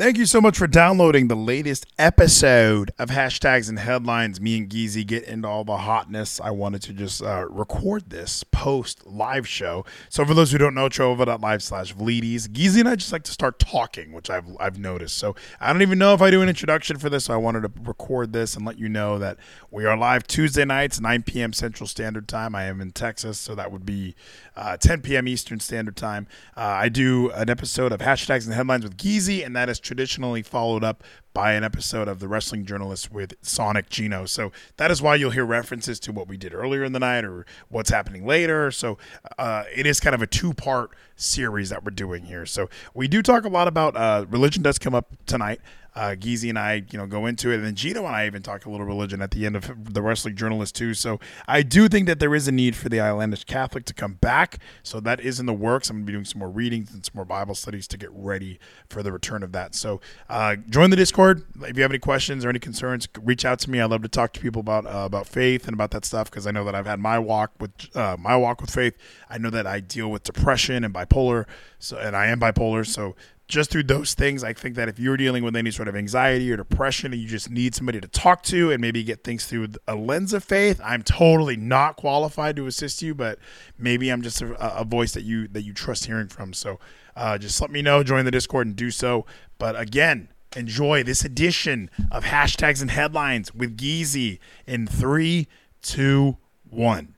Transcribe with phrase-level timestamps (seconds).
[0.00, 4.40] Thank you so much for downloading the latest episode of Hashtags and Headlines.
[4.40, 6.40] Me and Geezy get into all the hotness.
[6.40, 9.84] I wanted to just uh, record this post live show.
[10.08, 12.48] So for those who don't know, trovo.live slash Vleeties.
[12.48, 15.18] Geezy and I just like to start talking, which I've, I've noticed.
[15.18, 17.26] So I don't even know if I do an introduction for this.
[17.26, 19.36] So I wanted to record this and let you know that
[19.70, 21.52] we are live Tuesday nights, 9 p.m.
[21.52, 22.54] Central Standard Time.
[22.54, 24.14] I am in Texas, so that would be
[24.56, 25.28] uh, 10 p.m.
[25.28, 26.26] Eastern Standard Time.
[26.56, 30.40] Uh, I do an episode of Hashtags and Headlines with Geezy, and that is traditionally
[30.40, 31.02] followed up
[31.34, 34.24] by an episode of the Wrestling Journalist with Sonic Gino.
[34.24, 37.24] So that is why you'll hear references to what we did earlier in the night
[37.24, 38.70] or what's happening later.
[38.70, 38.98] So
[39.36, 42.46] uh, it is kind of a two part series that we're doing here.
[42.46, 45.60] So we do talk a lot about uh, religion, does come up tonight
[45.94, 48.42] uh, Geezy and I, you know, go into it, and then Gino and I even
[48.42, 50.94] talk a little religion at the end of the Wrestling Journalist too.
[50.94, 51.18] So
[51.48, 54.58] I do think that there is a need for the Islandish Catholic to come back.
[54.82, 55.90] So that is in the works.
[55.90, 58.10] I'm going to be doing some more readings and some more Bible studies to get
[58.12, 58.58] ready
[58.88, 59.74] for the return of that.
[59.74, 63.08] So uh, join the Discord if you have any questions or any concerns.
[63.20, 63.80] Reach out to me.
[63.80, 66.46] I love to talk to people about uh, about faith and about that stuff because
[66.46, 68.94] I know that I've had my walk with uh, my walk with faith.
[69.28, 71.46] I know that I deal with depression and bipolar.
[71.78, 72.86] So and I am bipolar.
[72.86, 73.16] So
[73.50, 76.50] just through those things, I think that if you're dealing with any sort of anxiety
[76.50, 79.68] or depression and you just need somebody to talk to and maybe get things through
[79.86, 83.38] a lens of faith, I'm totally not qualified to assist you, but
[83.76, 86.52] maybe I'm just a, a voice that you that you trust hearing from.
[86.52, 86.78] So
[87.16, 89.26] uh, just let me know, join the Discord and do so.
[89.58, 95.48] But again, enjoy this edition of hashtags and headlines with Geezy in three,
[95.82, 97.16] two, one.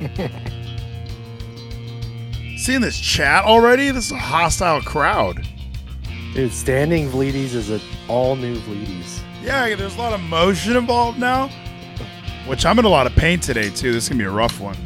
[2.62, 3.90] Seeing this chat already?
[3.90, 5.44] This is a hostile crowd.
[6.32, 9.18] Dude, standing Vleeties is an all new Vleeties.
[9.42, 11.48] Yeah, there's a lot of motion involved now.
[12.46, 13.90] Which I'm in a lot of pain today too.
[13.90, 14.76] This is gonna be a rough one.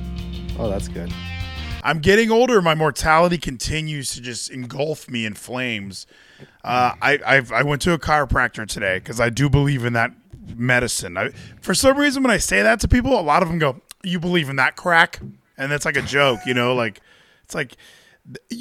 [0.58, 1.12] Oh, that's good.
[1.82, 2.62] I'm getting older.
[2.62, 6.06] My mortality continues to just engulf me in flames.
[6.64, 10.12] Uh, I I've, i went to a chiropractor today because I do believe in that
[10.56, 11.18] medicine.
[11.18, 11.28] I,
[11.60, 14.18] for some reason, when I say that to people, a lot of them go, "You
[14.18, 15.20] believe in that crack?"
[15.58, 17.02] And that's like a joke, you know, like
[17.46, 17.76] it's like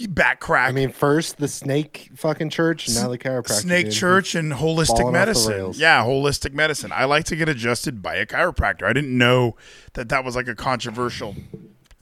[0.10, 0.70] back crack.
[0.70, 3.62] I mean, first the snake fucking church, now the chiropractor.
[3.62, 3.96] Snake dude.
[3.96, 5.72] church and holistic medicine.
[5.76, 6.92] Yeah, holistic medicine.
[6.94, 8.84] I like to get adjusted by a chiropractor.
[8.84, 9.56] I didn't know
[9.94, 11.36] that that was like a controversial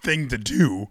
[0.01, 0.87] thing to do.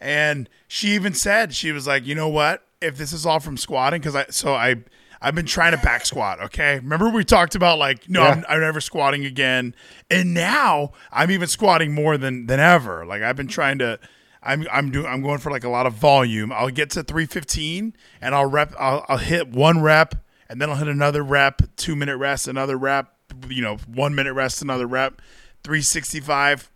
[0.00, 2.62] And she even said she was like, you know what?
[2.80, 4.76] If this is all from squatting, because I so I
[5.20, 6.40] I've been trying to back squat.
[6.40, 8.30] Okay, remember we talked about like no, yeah.
[8.30, 9.74] I'm, I'm never squatting again,
[10.10, 13.04] and now I'm even squatting more than than ever.
[13.04, 13.98] Like I've been trying to
[14.46, 16.52] I'm I'm doing I'm going for like a lot of volume.
[16.52, 20.14] I'll get to 315 and I'll rep I'll, I'll hit one rep
[20.48, 23.12] and then I'll hit another rep, 2 minute rest, another rep,
[23.48, 25.20] you know, 1 minute rest, another rep,
[25.64, 26.70] 365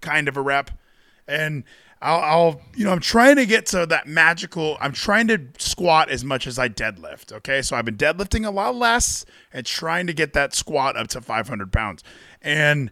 [0.00, 0.70] kind of a rep.
[1.26, 1.64] And
[2.02, 4.76] I'll, I'll, you know, I'm trying to get to that magical.
[4.80, 7.32] I'm trying to squat as much as I deadlift.
[7.32, 11.08] Okay, so I've been deadlifting a lot less and trying to get that squat up
[11.08, 12.04] to 500 pounds.
[12.42, 12.90] And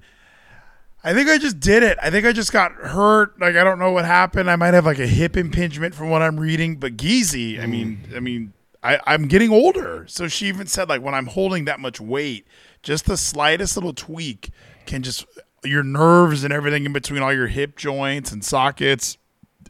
[1.05, 1.99] I think I just did it.
[2.01, 3.39] I think I just got hurt.
[3.41, 4.51] Like I don't know what happened.
[4.51, 6.77] I might have like a hip impingement from what I'm reading.
[6.77, 8.17] But Geezy, I mean, mm.
[8.17, 8.53] I mean,
[8.83, 10.07] I, I'm getting older.
[10.09, 12.47] So she even said like when I'm holding that much weight,
[12.83, 14.51] just the slightest little tweak
[14.87, 15.27] can just
[15.65, 19.17] your nerves and everything in between all your hip joints and sockets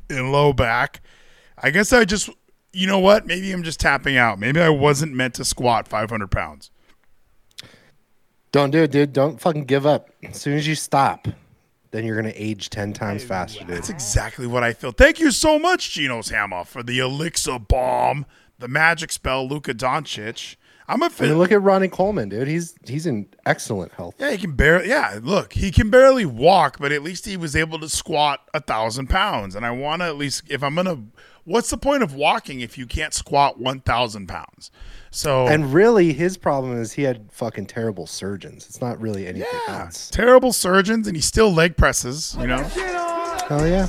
[0.09, 1.01] and low back.
[1.59, 2.31] I guess I just,
[2.73, 3.27] you know what?
[3.27, 4.39] Maybe I'm just tapping out.
[4.39, 6.71] Maybe I wasn't meant to squat 500 pounds.
[8.53, 9.13] Don't do it, dude.
[9.13, 10.11] Don't fucking give up.
[10.23, 11.27] As soon as you stop,
[11.91, 13.69] then you're gonna age ten times faster, dude.
[13.77, 14.93] That's exactly what I feel.
[14.93, 18.27] Thank you so much, Geno's Hammer, for the elixir bomb,
[18.59, 20.57] the magic spell, Luka Doncic.
[20.89, 21.29] I'm a fan.
[21.29, 22.49] I mean, look at Ronnie Coleman, dude.
[22.49, 24.17] He's he's in excellent health.
[24.19, 24.89] Yeah, he can barely.
[24.89, 28.61] Yeah, look, he can barely walk, but at least he was able to squat a
[28.61, 29.55] thousand pounds.
[29.55, 30.99] And I want to at least, if I'm gonna,
[31.45, 34.71] what's the point of walking if you can't squat one thousand pounds?
[35.11, 38.67] So and really, his problem is he had fucking terrible surgeons.
[38.67, 40.09] It's not really anything yeah, else.
[40.11, 42.37] Terrible surgeons, and he still leg presses.
[42.41, 42.63] You know.
[42.63, 43.87] Hell yeah.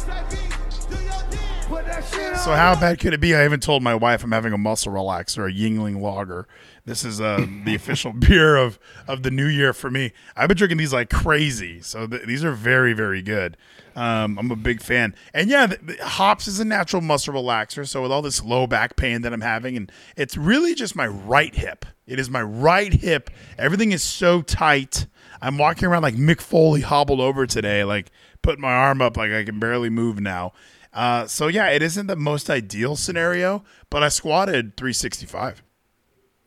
[2.44, 3.34] So how bad could it be?
[3.34, 6.45] I even told my wife I'm having a muscle relaxer, a Yuengling Lager.
[6.85, 8.77] This is uh, the official beer of
[9.07, 10.12] of the new year for me.
[10.35, 13.57] I've been drinking these like crazy, so th- these are very very good.
[13.95, 15.15] Um, I'm a big fan.
[15.33, 17.88] And yeah, the, the hops is a natural muscle relaxer.
[17.88, 21.07] So with all this low back pain that I'm having, and it's really just my
[21.07, 21.85] right hip.
[22.06, 23.29] It is my right hip.
[23.57, 25.07] Everything is so tight.
[25.41, 29.31] I'm walking around like Mick Foley hobbled over today, like putting my arm up, like
[29.31, 30.53] I can barely move now.
[30.91, 35.63] Uh, so yeah, it isn't the most ideal scenario, but I squatted 365.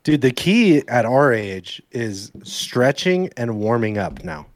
[0.06, 4.46] Dude, the key at our age is stretching and warming up now.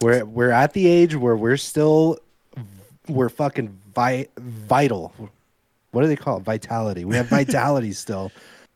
[0.00, 2.18] We're we're at the age where we're still
[3.06, 5.14] we're fucking vi- vital.
[5.92, 6.42] what do they call it?
[6.42, 7.04] Vitality.
[7.04, 8.32] We have vitality still,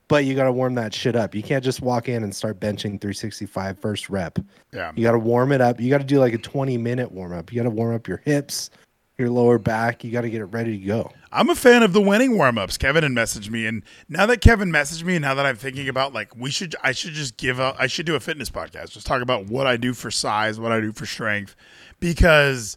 [0.07, 1.35] but you got to warm that shit up.
[1.35, 4.39] You can't just walk in and start benching 365 first rep.
[4.73, 4.93] Yeah.
[4.95, 5.81] You got to warm it up.
[5.81, 7.53] You got to do like a 20 minute warm up.
[7.53, 8.71] You got to warm up your hips,
[9.19, 10.05] your lower back.
[10.05, 11.11] You got to get it ready to go.
[11.33, 12.77] I'm a fan of the Wenning warm ups.
[12.77, 15.89] Kevin had messaged me, and now that Kevin messaged me, and now that I'm thinking
[15.89, 17.77] about like we should, I should just give up.
[17.79, 20.73] I should do a fitness podcast, just talk about what I do for size, what
[20.73, 21.57] I do for strength,
[22.01, 22.77] because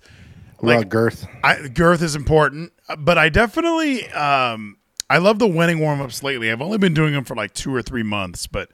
[0.61, 1.25] Like- girth?
[1.43, 2.71] I, girth is important.
[2.97, 4.77] But I definitely, um,
[5.09, 6.51] I love the Wenning warm ups lately.
[6.51, 8.69] I've only been doing them for like two or three months, but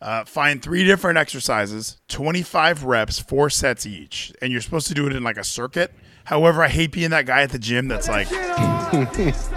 [0.00, 5.06] uh, find three different exercises, 25 reps, four sets each, and you're supposed to do
[5.06, 5.92] it in like a circuit.
[6.24, 8.28] However, I hate being that guy at the gym that's like.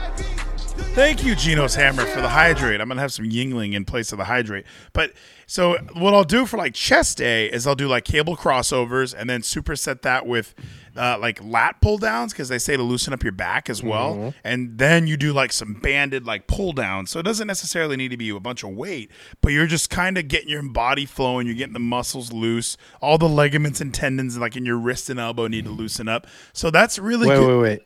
[0.96, 2.80] Thank you, Geno's Hammer, for the hydrate.
[2.80, 4.66] I'm gonna have some Yuengling in place of the hydrate.
[4.94, 5.12] But
[5.46, 9.30] so what I'll do for like chest day is I'll do like cable crossovers and
[9.30, 10.56] then superset that with
[10.95, 14.33] uh, like lat pull downs because they say to loosen up your back as well.
[14.44, 17.12] And then you do like some banded like pull downs.
[17.12, 19.12] So it doesn't necessarily need to be a bunch of weight,
[19.42, 21.47] but you're just kind of getting your body flowing.
[21.47, 22.77] You're getting the muscles loose.
[23.01, 26.27] All the ligaments and tendons like in your wrist and elbow need to loosen up.
[26.53, 27.62] So that's really Wait, good.
[27.62, 27.81] wait, wait.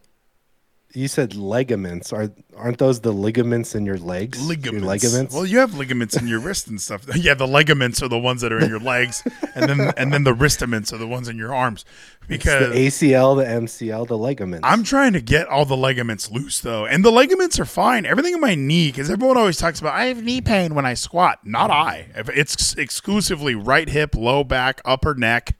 [0.93, 2.11] You said ligaments.
[2.11, 4.41] Are aren't those the ligaments in your legs?
[4.43, 4.81] ligaments.
[4.81, 5.35] Your ligaments.
[5.35, 7.05] Well, you have ligaments in your wrist and stuff.
[7.15, 9.21] Yeah, the ligaments are the ones that are in your legs,
[9.53, 11.85] and then and then the wristaments are the ones in your arms.
[12.27, 14.67] Because the ACL, the MCL, the ligaments.
[14.67, 18.05] I'm trying to get all the ligaments loose though, and the ligaments are fine.
[18.05, 20.95] Everything in my knee, because everyone always talks about I have knee pain when I
[20.95, 21.39] squat.
[21.43, 22.07] Not I.
[22.15, 25.55] It's exclusively right hip, low back, upper neck.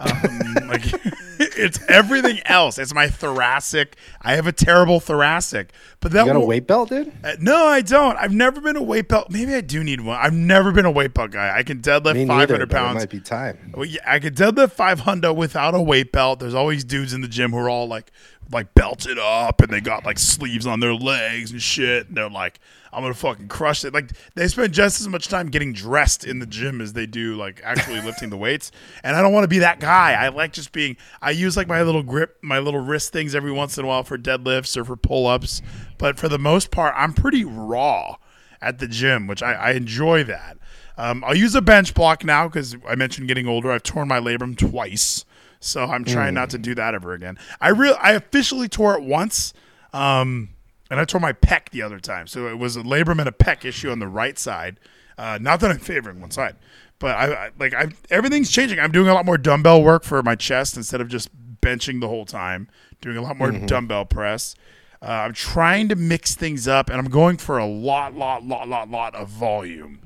[0.00, 0.82] Um, like
[1.38, 2.78] it's everything else.
[2.78, 3.96] It's my thoracic.
[4.22, 7.12] I have a terrible thoracic, but that you got a weight belt, dude?
[7.22, 8.16] uh, no, I don't.
[8.16, 9.30] I've never been a weight belt.
[9.30, 10.16] Maybe I do need one.
[10.18, 11.54] I've never been a weight belt guy.
[11.56, 12.54] I can deadlift Me five neither.
[12.54, 12.98] hundred but It pounds.
[13.00, 13.72] might be time.
[13.76, 16.40] Well, yeah, I could deadlift five hundred without a weight belt.
[16.40, 18.10] There's always dudes in the gym who are all like,
[18.52, 22.08] like belted up, and they got like sleeves on their legs and shit.
[22.08, 22.60] And they're like,
[22.92, 23.94] I'm gonna fucking crush it.
[23.94, 27.36] Like they spend just as much time getting dressed in the gym as they do
[27.36, 28.72] like actually lifting the weights.
[29.04, 30.12] And I don't want to be that guy.
[30.12, 30.96] I like just being.
[31.22, 34.02] I use like my little grip, my little wrist things every once in a while
[34.02, 35.62] for deadlifts or for pull ups.
[35.98, 38.16] But for the most part, I'm pretty raw
[38.60, 40.58] at the gym, which I, I enjoy that.
[40.98, 43.70] Um, I'll use a bench block now because I mentioned getting older.
[43.72, 45.24] I've torn my labrum twice,
[45.60, 47.38] so I'm trying not to do that ever again.
[47.60, 49.52] I real I officially tore it once,
[49.92, 50.50] um,
[50.90, 52.26] and I tore my pec the other time.
[52.26, 54.78] So it was a labrum and a pec issue on the right side.
[55.18, 56.56] Uh, not that I'm favoring one side,
[56.98, 58.80] but I, I like I everything's changing.
[58.80, 61.28] I'm doing a lot more dumbbell work for my chest instead of just
[61.60, 62.68] benching the whole time.
[63.02, 64.54] Doing a lot more dumbbell press.
[65.02, 68.68] Uh, I'm trying to mix things up, and I'm going for a lot, lot, lot,
[68.68, 70.00] lot, lot of volume.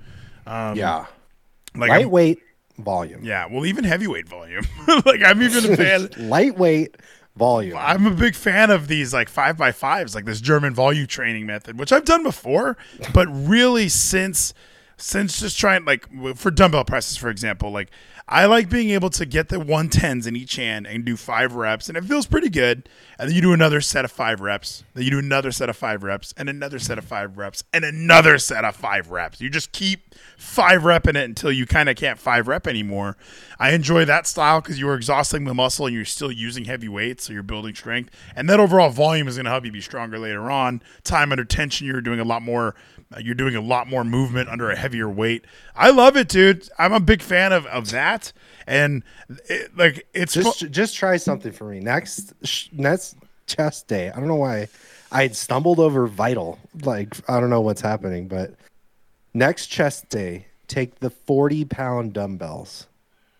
[0.46, 1.06] Um, yeah.
[1.74, 2.38] like I'm- Lightweight
[2.78, 3.24] volume.
[3.24, 4.64] yeah, well, even heavyweight volume.
[5.04, 6.08] like I'm even a fan.
[6.28, 6.96] Lightweight
[7.36, 7.76] volume.
[7.78, 11.46] I'm a big fan of these like five by fives, like this German volume training
[11.46, 12.76] method, which I've done before,
[13.12, 14.54] but really since
[14.96, 16.06] since just trying like
[16.36, 17.90] for dumbbell presses, for example, like
[18.26, 21.90] I like being able to get the 110s in each hand and do five reps,
[21.90, 22.88] and it feels pretty good.
[23.18, 25.76] And then you do another set of five reps, then you do another set of
[25.76, 29.42] five reps, and another set of five reps, and another set of five reps.
[29.42, 33.18] You just keep five repping it until you kind of can't five rep anymore.
[33.58, 36.88] I enjoy that style because you are exhausting the muscle and you're still using heavy
[36.88, 38.10] weights, so you're building strength.
[38.34, 40.82] And that overall volume is going to help you be stronger later on.
[41.02, 42.74] Time under tension, you're doing a lot more.
[43.14, 45.44] Uh, you're doing a lot more movement under a heavier weight.
[45.76, 46.68] I love it, dude.
[46.78, 48.32] I'm a big fan of, of that.
[48.66, 49.04] And
[49.48, 53.16] it, like it's just fu- just try something for me next sh- next
[53.46, 54.10] chest day.
[54.10, 54.68] I don't know why
[55.12, 56.58] I had stumbled over vital.
[56.82, 58.54] Like I don't know what's happening, but
[59.34, 62.86] next chest day, take the forty pound dumbbells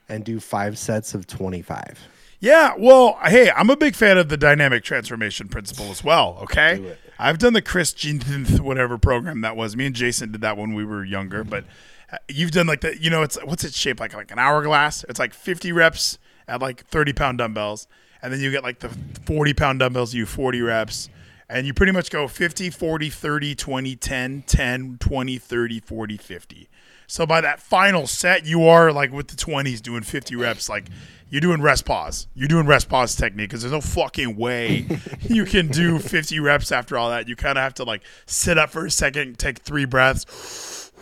[0.09, 1.99] and do five sets of twenty five.
[2.41, 6.39] Yeah, well, hey, I'm a big fan of the dynamic transformation principle as well.
[6.43, 6.97] Okay.
[7.19, 9.77] I've done the Chris Jeanth whatever program that was.
[9.77, 11.65] Me and Jason did that when we were younger, but
[12.13, 15.05] uh, you've done like the you know it's what's it shaped like like an hourglass.
[15.09, 16.19] It's like 50 reps
[16.49, 17.87] at like 30 pound dumbbells,
[18.23, 18.91] and then you get like the
[19.27, 20.15] 40 pound dumbbells.
[20.15, 21.09] You do 40 reps.
[21.47, 26.69] And you pretty much go 50, 40, 30, 20, 10, 10, 20, 30, 40, 50.
[27.07, 30.69] So by that final set, you are like with the 20s doing 50 reps.
[30.69, 30.87] Like
[31.31, 32.29] you're doing rest pause.
[32.35, 34.87] You're doing rest pause technique because there's no fucking way
[35.21, 37.29] you can do 50 reps after all that.
[37.29, 40.93] You kind of have to like sit up for a second, take three breaths,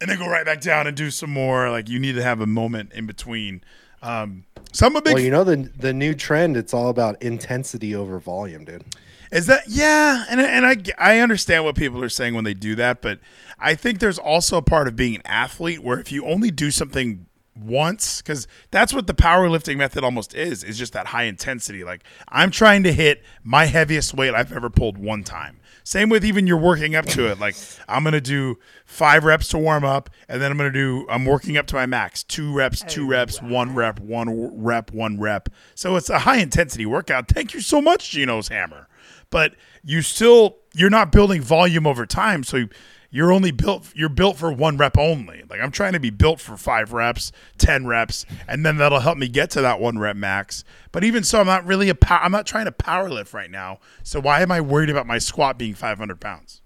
[0.00, 1.70] and then go right back down and do some more.
[1.70, 3.62] Like you need to have a moment in between.
[4.02, 6.56] Um, so I'm a big Well, you know the the new trend.
[6.56, 8.84] It's all about intensity over volume, dude.
[9.30, 10.24] Is that yeah?
[10.28, 13.20] And and I I understand what people are saying when they do that, but
[13.58, 16.70] I think there's also a part of being an athlete where if you only do
[16.70, 21.84] something once because that's what the powerlifting method almost is is just that high intensity.
[21.84, 25.60] Like i'm trying to hit my heaviest weight i've ever pulled one time.
[25.82, 27.38] Same with even you're working up to it.
[27.38, 27.56] Like
[27.88, 31.56] i'm gonna do five reps to warm up and then i'm gonna do i'm working
[31.56, 32.22] up to my max.
[32.22, 35.48] Two reps two oh, reps one rep one rep one rep.
[35.74, 37.28] So it's a high intensity workout.
[37.28, 38.88] Thank you so much geno's hammer
[39.30, 42.66] but you still you're not building volume over time so
[43.10, 46.40] you're only built you're built for one rep only like i'm trying to be built
[46.40, 50.16] for five reps 10 reps and then that'll help me get to that one rep
[50.16, 53.32] max but even so i'm not really a pow- i'm not trying to power lift
[53.32, 56.60] right now so why am i worried about my squat being 500 pounds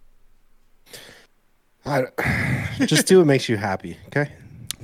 [1.87, 2.06] I,
[2.87, 3.99] just do what makes you happy.
[4.06, 4.30] Okay.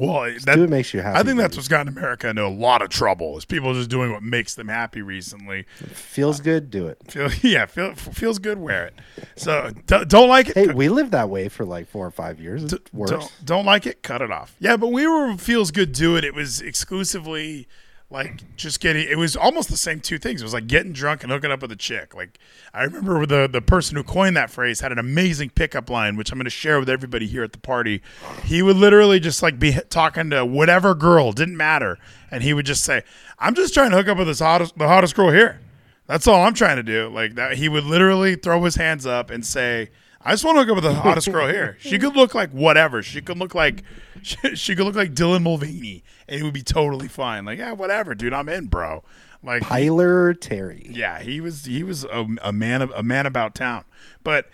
[0.00, 1.18] Well that, do what makes you happy.
[1.18, 4.10] i think that's what's gotten america into a lot of trouble is people just doing
[4.12, 6.70] what makes them happy recently feels uh, good.
[6.70, 6.98] Do it.
[7.10, 8.94] feel yeah feel, feels good wear it
[9.36, 12.40] so d- don't like it Hey, we lived that way for like four or five
[12.40, 12.64] years.
[12.64, 13.10] It D- works.
[13.10, 14.54] Don't, don't like it, cut it off.
[14.58, 16.24] Yeah, but we were feels good do it.
[16.24, 17.66] It was exclusively
[18.10, 19.08] like just getting.
[19.08, 20.42] It was almost the same two things.
[20.42, 22.14] It was like getting drunk and hooking up with a chick.
[22.14, 22.38] Like
[22.74, 26.32] I remember the the person who coined that phrase had an amazing pickup line, which
[26.32, 28.02] I'm going to share with everybody here at the party.
[28.44, 31.98] He would literally just like be talking to whatever girl, didn't matter,
[32.30, 33.04] and he would just say,
[33.38, 35.60] "I'm just trying to hook up with this hottest the hottest girl here."
[36.06, 37.08] That's all I'm trying to do.
[37.08, 39.90] Like that, he would literally throw his hands up and say,
[40.22, 41.76] "I just want to hook up with the hottest girl here.
[41.80, 43.02] She could look like whatever.
[43.02, 43.82] She could look like
[44.22, 47.44] she, she could look like Dylan Mulvaney, and it would be totally fine.
[47.44, 48.32] Like, yeah, whatever, dude.
[48.32, 49.02] I'm in, bro.
[49.42, 50.86] Like, Tyler Terry.
[50.90, 53.84] yeah, he was he was a, a man of a man about town.
[54.22, 54.50] But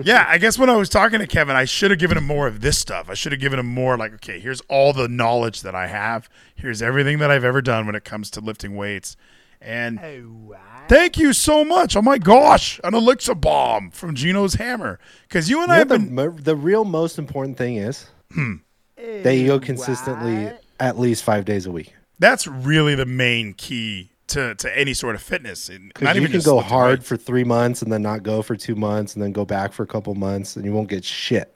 [0.00, 2.46] yeah, I guess when I was talking to Kevin, I should have given him more
[2.46, 3.10] of this stuff.
[3.10, 6.28] I should have given him more like, okay, here's all the knowledge that I have.
[6.54, 9.16] Here's everything that I've ever done when it comes to lifting weights.
[9.60, 10.54] And oh,
[10.90, 11.96] thank you so much.
[11.96, 14.98] Oh my gosh, an elixir bomb from Gino's Hammer.
[15.22, 18.06] Because you and I You know have the, been the real most important thing is
[18.32, 18.56] hmm.
[18.96, 21.94] that you go consistently at least five days a week.
[22.18, 25.68] that's really the main key to, to any sort of fitness.
[25.68, 27.08] Not Because you even can just go hard weights.
[27.08, 29.82] for three months and then not go for two months and then go back for
[29.82, 31.54] a couple months and you won't get shit.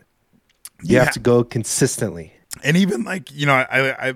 [0.82, 1.04] You Yeah.
[1.04, 2.32] have to go consistently.
[2.62, 4.14] and even like you know I, I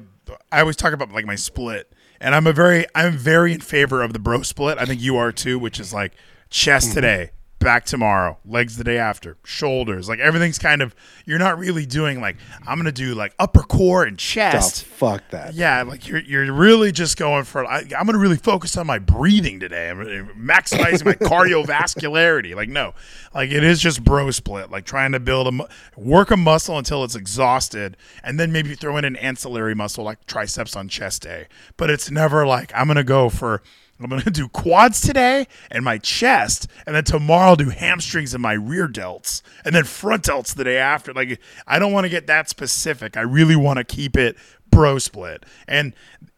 [0.52, 4.02] I always talk about like my split, and I'm a very I'm very in favor
[4.02, 4.78] of the bro split.
[4.78, 6.12] I think you are too, which is like
[6.50, 6.94] chest mm-hmm.
[6.94, 10.94] today, back tomorrow, legs the day after, shoulders, like everything's kind of
[11.26, 12.36] you're not really doing like
[12.66, 14.84] I'm gonna do like upper core and Oh, chest.
[14.84, 15.54] fuck that.
[15.54, 17.64] Yeah, like you're you're really just going for.
[17.66, 19.90] I, I'm going to really focus on my breathing today.
[19.90, 19.98] I'm
[20.38, 21.14] maximizing my
[21.74, 22.54] cardiovascularity.
[22.54, 22.94] Like no,
[23.34, 24.70] like it is just bro split.
[24.70, 25.68] Like trying to build a
[26.00, 30.24] work a muscle until it's exhausted, and then maybe throw in an ancillary muscle like
[30.26, 31.46] triceps on chest day.
[31.76, 33.62] But it's never like I'm going to go for.
[34.00, 38.42] I'm gonna do quads today and my chest, and then tomorrow I'll do hamstrings and
[38.42, 41.12] my rear delts, and then front delts the day after.
[41.12, 43.16] Like I don't want to get that specific.
[43.16, 44.36] I really want to keep it
[44.70, 45.44] bro split.
[45.66, 45.94] And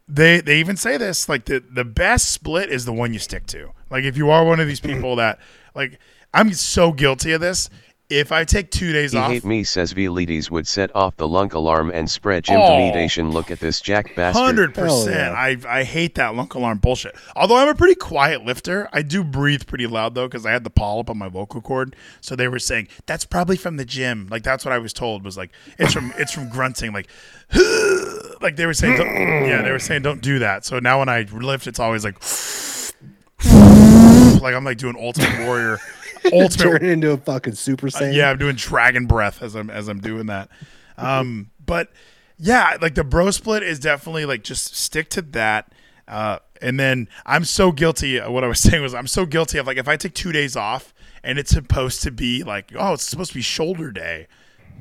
[0.08, 3.46] they they even say this like the the best split is the one you stick
[3.48, 3.72] to.
[3.90, 5.38] Like if you are one of these people that
[5.74, 5.98] like
[6.32, 7.68] I'm so guilty of this.
[8.10, 11.28] If I take two days He off, hate me says Vleeties would set off the
[11.28, 12.54] lunk alarm and spread Oh.
[12.54, 13.30] intimidation.
[13.30, 14.74] Look at this jack bastard.
[14.74, 15.14] 100%.
[15.14, 15.30] yeah.
[15.32, 17.14] I I hate that lunk alarm bullshit.
[17.36, 20.64] Although I'm a pretty quiet lifter, I do breathe pretty loud though because I had
[20.64, 21.94] the polyp on my vocal cord.
[22.20, 24.26] So they were saying that's probably from the gym.
[24.28, 26.92] Like that's what I was told was like it's from it's from grunting.
[26.92, 27.06] Like
[28.40, 29.06] like they were saying, don't,
[29.46, 30.64] yeah, they were saying don't do that.
[30.64, 32.16] So now when I lift, it's always like
[34.42, 35.78] like I'm like doing Ultimate Warrior.
[36.32, 38.14] Ultimate Turn into a fucking Super uh, Saiyan.
[38.14, 40.48] yeah, I'm doing dragon breath as I'm as I'm doing that.
[40.96, 41.90] Um, but
[42.38, 45.72] yeah, like the bro split is definitely like just stick to that.
[46.08, 48.18] Uh, and then I'm so guilty.
[48.18, 50.56] What I was saying was I'm so guilty of like if I take two days
[50.56, 54.26] off and it's supposed to be like oh it's supposed to be shoulder day.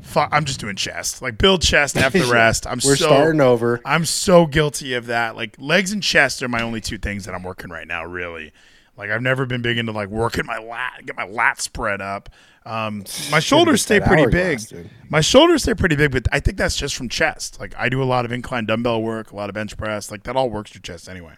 [0.02, 1.22] Fuck, I'm just doing chest.
[1.22, 2.66] Like build chest after the rest.
[2.66, 3.82] I'm We're so starting over.
[3.84, 5.36] I'm so guilty of that.
[5.36, 8.06] Like legs and chest are my only two things that I'm working right now.
[8.06, 8.54] Really,
[9.00, 12.30] like I've never been big into like working my lat, get my lat spread up.
[12.66, 14.60] Um, my shoulders stay pretty big.
[14.68, 14.90] dude.
[15.10, 17.62] My shoulders stay pretty big, but I think that's just from chest.
[17.62, 20.12] Like I do a lot of incline dumbbell work, a lot of bench press.
[20.12, 21.34] Like that all works your chest anyway.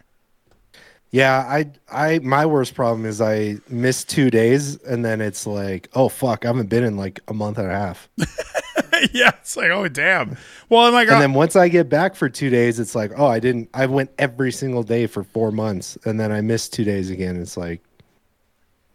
[1.12, 5.88] Yeah, I I my worst problem is I miss two days and then it's like,
[5.94, 8.10] oh fuck, I haven't been in like a month and a half.
[9.14, 10.38] yeah, it's like oh damn.
[10.70, 13.12] Well, and like And I- then once I get back for two days, it's like,
[13.18, 16.74] oh, I didn't I went every single day for four months and then I missed
[16.74, 17.42] two days again.
[17.42, 17.82] It's like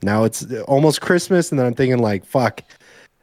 [0.02, 2.62] now it's almost Christmas and then I'm thinking like, fuck,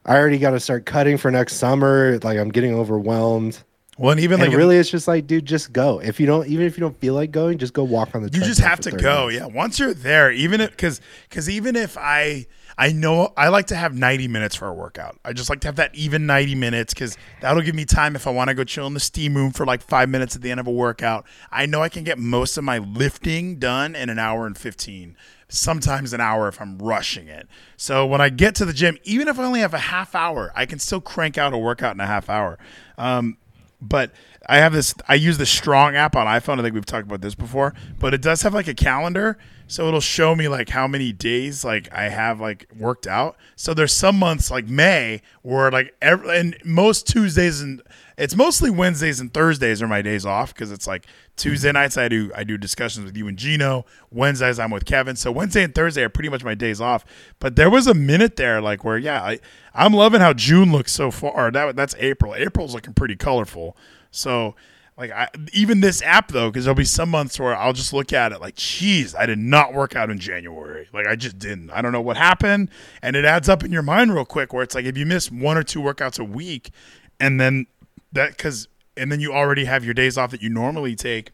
[0.05, 2.19] I already gotta start cutting for next summer.
[2.23, 3.63] Like I'm getting overwhelmed.
[3.97, 5.99] Well, and even And like really, it's just like, dude, just go.
[5.99, 8.29] If you don't, even if you don't feel like going, just go walk on the.
[8.33, 9.27] you just have to go.
[9.27, 9.39] minutes.
[9.39, 10.99] Yeah, once you're there, even if because
[11.29, 12.47] because even if I
[12.77, 15.19] I know I like to have 90 minutes for a workout.
[15.23, 18.27] I just like to have that even 90 minutes because that'll give me time if
[18.27, 20.51] I want to go chill in the steam room for like five minutes at the
[20.51, 21.25] end of a workout.
[21.51, 25.15] I know I can get most of my lifting done in an hour and 15
[25.49, 27.47] sometimes an hour if I'm rushing it.
[27.77, 30.51] So when I get to the gym, even if I only have a half hour,
[30.55, 32.57] I can still crank out a workout in a half hour.
[32.97, 33.37] Um,
[33.83, 34.11] but
[34.47, 34.93] I have this.
[35.07, 36.59] I use the Strong app on iPhone.
[36.59, 39.37] I think we've talked about this before, but it does have like a calendar,
[39.67, 43.37] so it'll show me like how many days like I have like worked out.
[43.55, 47.81] So there's some months like May where like every and most Tuesdays and
[48.17, 51.05] it's mostly Wednesdays and Thursdays are my days off because it's like
[51.35, 51.75] Tuesday mm-hmm.
[51.75, 53.85] nights I do I do discussions with you and Gino.
[54.11, 55.15] Wednesdays I'm with Kevin.
[55.15, 57.05] So Wednesday and Thursday are pretty much my days off.
[57.39, 59.39] But there was a minute there like where yeah I
[59.73, 61.51] I'm loving how June looks so far.
[61.51, 62.35] That that's April.
[62.35, 63.75] April's looking pretty colorful.
[64.11, 64.55] So
[64.97, 68.13] like I, even this app though, because there'll be some months where I'll just look
[68.13, 70.87] at it like, geez, I did not work out in January.
[70.93, 71.71] Like I just didn't.
[71.71, 72.69] I don't know what happened,
[73.01, 74.53] and it adds up in your mind real quick.
[74.53, 76.71] Where it's like if you miss one or two workouts a week,
[77.19, 77.65] and then
[78.13, 81.31] that because and then you already have your days off that you normally take,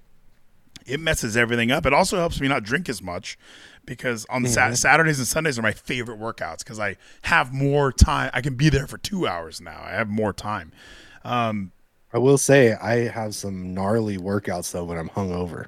[0.85, 1.85] it messes everything up.
[1.85, 3.37] It also helps me not drink as much
[3.85, 8.31] because on Sa- Saturdays and Sundays are my favorite workouts because I have more time.
[8.33, 9.81] I can be there for two hours now.
[9.83, 10.71] I have more time.
[11.23, 11.71] Um,
[12.13, 15.67] I will say I have some gnarly workouts though when I'm hungover.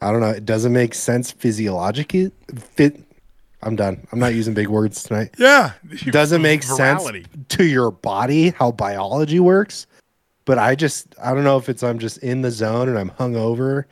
[0.00, 0.30] I don't know.
[0.30, 2.30] It doesn't make sense physiologically.
[2.56, 3.00] Fit.
[3.62, 4.06] I'm done.
[4.12, 5.34] I'm not using big words tonight.
[5.38, 5.72] yeah,
[6.10, 7.24] doesn't make Virality.
[7.24, 9.86] sense to your body how biology works.
[10.44, 13.10] But I just I don't know if it's I'm just in the zone and I'm
[13.10, 13.84] hungover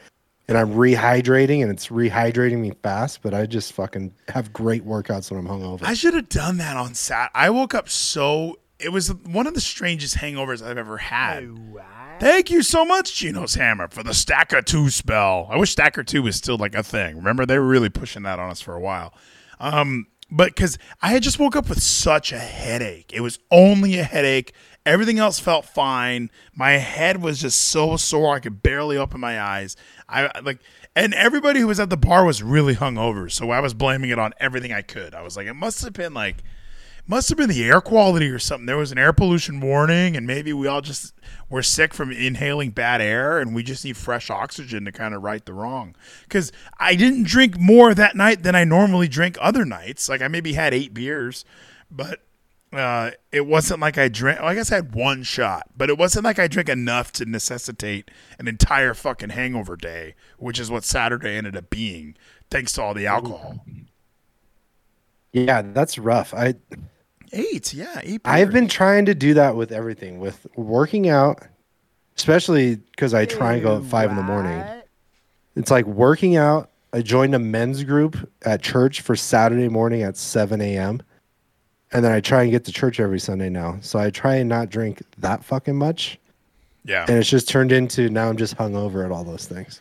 [0.49, 3.23] and I'm rehydrating and it's rehydrating me fast.
[3.23, 5.83] But I just fucking have great workouts when I'm hungover.
[5.85, 7.31] I should have done that on Sat.
[7.35, 8.59] I woke up so.
[8.79, 11.57] It was one of the strangest hangovers I've ever had.
[12.19, 15.49] Thank you so much, Geno's Hammer, for the Stacker 2 spell.
[15.51, 17.17] I wish Stacker 2 was still like a thing.
[17.17, 19.15] Remember, they were really pushing that on us for a while.
[19.59, 23.13] Um, but because I had just woke up with such a headache.
[23.13, 24.53] It was only a headache.
[24.85, 26.31] Everything else felt fine.
[26.55, 29.77] My head was just so sore I could barely open my eyes.
[30.09, 30.59] I like
[30.95, 34.19] and everybody who was at the bar was really hungover, so I was blaming it
[34.19, 35.15] on everything I could.
[35.15, 36.43] I was like, it must have been like
[37.07, 38.67] must have been the air quality or something.
[38.67, 41.15] There was an air pollution warning, and maybe we all just
[41.49, 45.23] were sick from inhaling bad air, and we just need fresh oxygen to kind of
[45.23, 45.97] right the wrong.
[46.23, 50.09] Because I didn't drink more that night than I normally drink other nights.
[50.09, 51.45] Like I maybe had eight beers,
[51.91, 52.21] but
[52.73, 54.41] uh, it wasn't like I drank.
[54.41, 57.25] Well, I guess I had one shot, but it wasn't like I drank enough to
[57.25, 62.17] necessitate an entire fucking hangover day, which is what Saturday ended up being,
[62.51, 63.65] thanks to all the alcohol.
[65.33, 66.33] yeah, that's rough.
[66.35, 66.55] I
[67.33, 68.21] Eight, yeah, eight.
[68.27, 71.41] I've been trying to do that with everything, with working out,
[72.17, 74.63] especially because I try and go at five in the morning.
[75.57, 76.71] It's like working out.
[76.93, 81.03] I joined a men's group at church for Saturday morning at 7 a.m.
[81.93, 83.79] And then I try and get to church every Sunday now.
[83.83, 86.19] So I try and not drink that fucking much.
[86.85, 87.05] yeah.
[87.09, 89.81] And it's just turned into now I'm just hungover at all those things.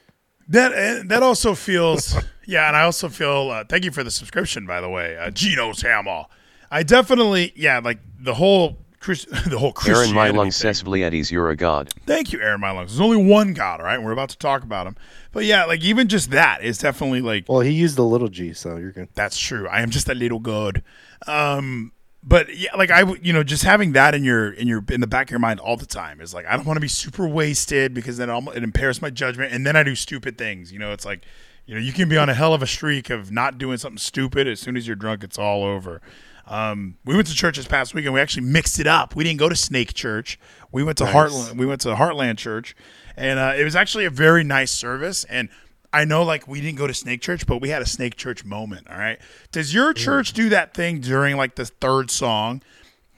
[0.49, 3.51] That that also feels yeah, and I also feel.
[3.51, 6.25] Uh, thank you for the subscription, by the way, uh, Geno's Hammer.
[6.69, 10.51] I definitely yeah, like the whole Chris, the whole Aaron Christianity Mylung thing.
[10.51, 11.93] says Vleeties, you're a god.
[12.05, 12.79] Thank you, Aaron Mylung.
[12.87, 14.01] There's only one God, all right?
[14.01, 14.97] We're about to talk about him,
[15.31, 18.51] but yeah, like even just that is definitely like Well, he used the little G,
[18.51, 19.07] so you're good.
[19.15, 19.69] that's true.
[19.69, 20.83] I am just a little god.
[21.27, 21.93] Um,
[22.23, 25.07] but yeah, like I, you know, just having that in your in your in the
[25.07, 27.27] back of your mind all the time is like I don't want to be super
[27.27, 30.71] wasted because then it, it impairs my judgment, and then I do stupid things.
[30.71, 31.21] You know, it's like
[31.65, 33.97] you know you can be on a hell of a streak of not doing something
[33.97, 34.47] stupid.
[34.47, 36.01] As soon as you're drunk, it's all over.
[36.45, 38.13] Um, we went to church this past weekend.
[38.13, 39.15] We actually mixed it up.
[39.15, 40.39] We didn't go to Snake Church.
[40.71, 41.13] We went to Nice.
[41.13, 41.57] Heartland.
[41.57, 42.75] We went to Heartland Church,
[43.15, 45.23] and uh, it was actually a very nice service.
[45.23, 45.49] And
[45.93, 48.45] I know, like, we didn't go to Snake Church, but we had a Snake Church
[48.45, 48.87] moment.
[48.89, 49.19] All right.
[49.51, 52.61] Does your church do that thing during like the third song,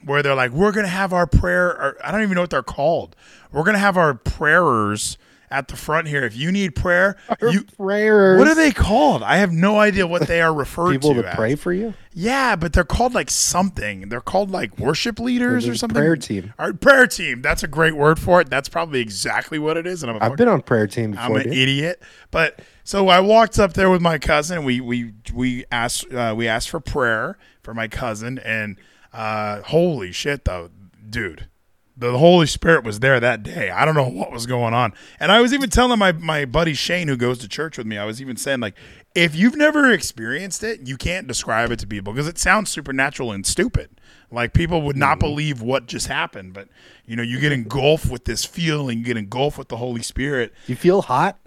[0.04, 2.62] where they're like, "We're gonna have our prayer," or I don't even know what they're
[2.62, 3.14] called.
[3.52, 5.16] We're gonna have our prayers
[5.50, 6.24] at the front here.
[6.24, 7.64] If you need prayer, you.
[7.76, 8.38] prayers.
[8.38, 9.22] What are they called?
[9.22, 10.98] I have no idea what they are referred to.
[10.98, 11.22] People to.
[11.22, 11.94] to pray for you?
[12.12, 14.08] Yeah, but they're called like something.
[14.08, 15.96] They're called like worship leaders or something.
[15.96, 16.54] prayer team.
[16.58, 17.42] Our prayer team.
[17.42, 18.48] That's a great word for it.
[18.48, 20.02] That's probably exactly what it is.
[20.02, 21.38] And I'm a I've been on prayer team I'm before.
[21.38, 21.58] an dude.
[21.58, 22.02] idiot.
[22.30, 24.64] But so I walked up there with my cousin.
[24.64, 28.76] We we we asked uh, we asked for prayer for my cousin, and
[29.12, 30.70] uh, holy shit, though,
[31.08, 31.48] dude,
[31.96, 33.70] the Holy Spirit was there that day.
[33.70, 34.92] I don't know what was going on.
[35.20, 37.98] And I was even telling my my buddy Shane who goes to church with me,
[37.98, 38.74] I was even saying like
[39.14, 43.30] if you've never experienced it, you can't describe it to people because it sounds supernatural
[43.30, 44.00] and stupid.
[44.30, 45.28] Like people would not mm-hmm.
[45.28, 46.68] believe what just happened, but
[47.06, 50.52] you know, you get engulfed with this feeling, you get engulfed with the Holy Spirit.
[50.66, 51.38] You feel hot?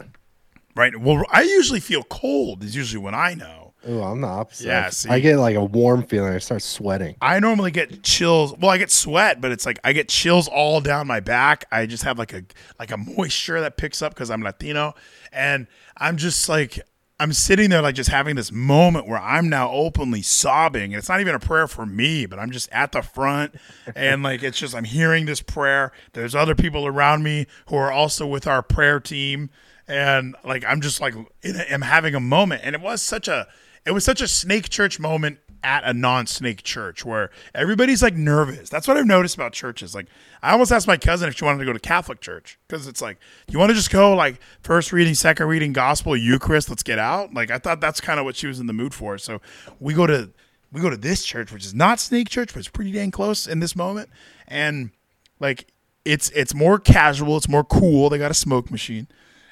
[0.75, 0.95] Right.
[0.95, 3.66] Well, I usually feel cold is usually when I know.
[3.89, 4.67] Oh, I'm the opposite.
[4.67, 5.09] Yeah, I- see.
[5.09, 6.33] I get like a warm feeling.
[6.33, 7.15] I start sweating.
[7.21, 8.53] I normally get chills.
[8.57, 11.65] Well, I get sweat, but it's like I get chills all down my back.
[11.71, 12.43] I just have like a
[12.79, 14.93] like a moisture that picks up because I'm Latino,
[15.31, 16.81] and I'm just like
[17.19, 21.09] I'm sitting there like just having this moment where I'm now openly sobbing, and it's
[21.09, 23.55] not even a prayer for me, but I'm just at the front,
[23.95, 25.93] and like it's just I'm hearing this prayer.
[26.11, 29.49] There's other people around me who are also with our prayer team,
[29.87, 33.29] and like I'm just like in a, I'm having a moment, and it was such
[33.29, 33.47] a
[33.87, 38.69] it was such a snake church moment at a non-snake church where everybody's like nervous.
[38.69, 39.95] That's what I've noticed about churches.
[39.95, 40.07] Like
[40.43, 43.01] I almost asked my cousin if she wanted to go to Catholic church because it's
[43.01, 43.17] like,
[43.49, 47.33] you want to just go like first reading, second reading, gospel, Eucharist, let's get out.
[47.33, 49.17] Like I thought that's kind of what she was in the mood for.
[49.17, 49.41] So
[49.79, 50.29] we go to
[50.71, 53.47] we go to this church, which is not snake church, but it's pretty dang close
[53.47, 54.09] in this moment,
[54.47, 54.91] and
[55.39, 55.67] like
[56.05, 58.09] it's it's more casual, it's more cool.
[58.09, 59.07] They got a smoke machine.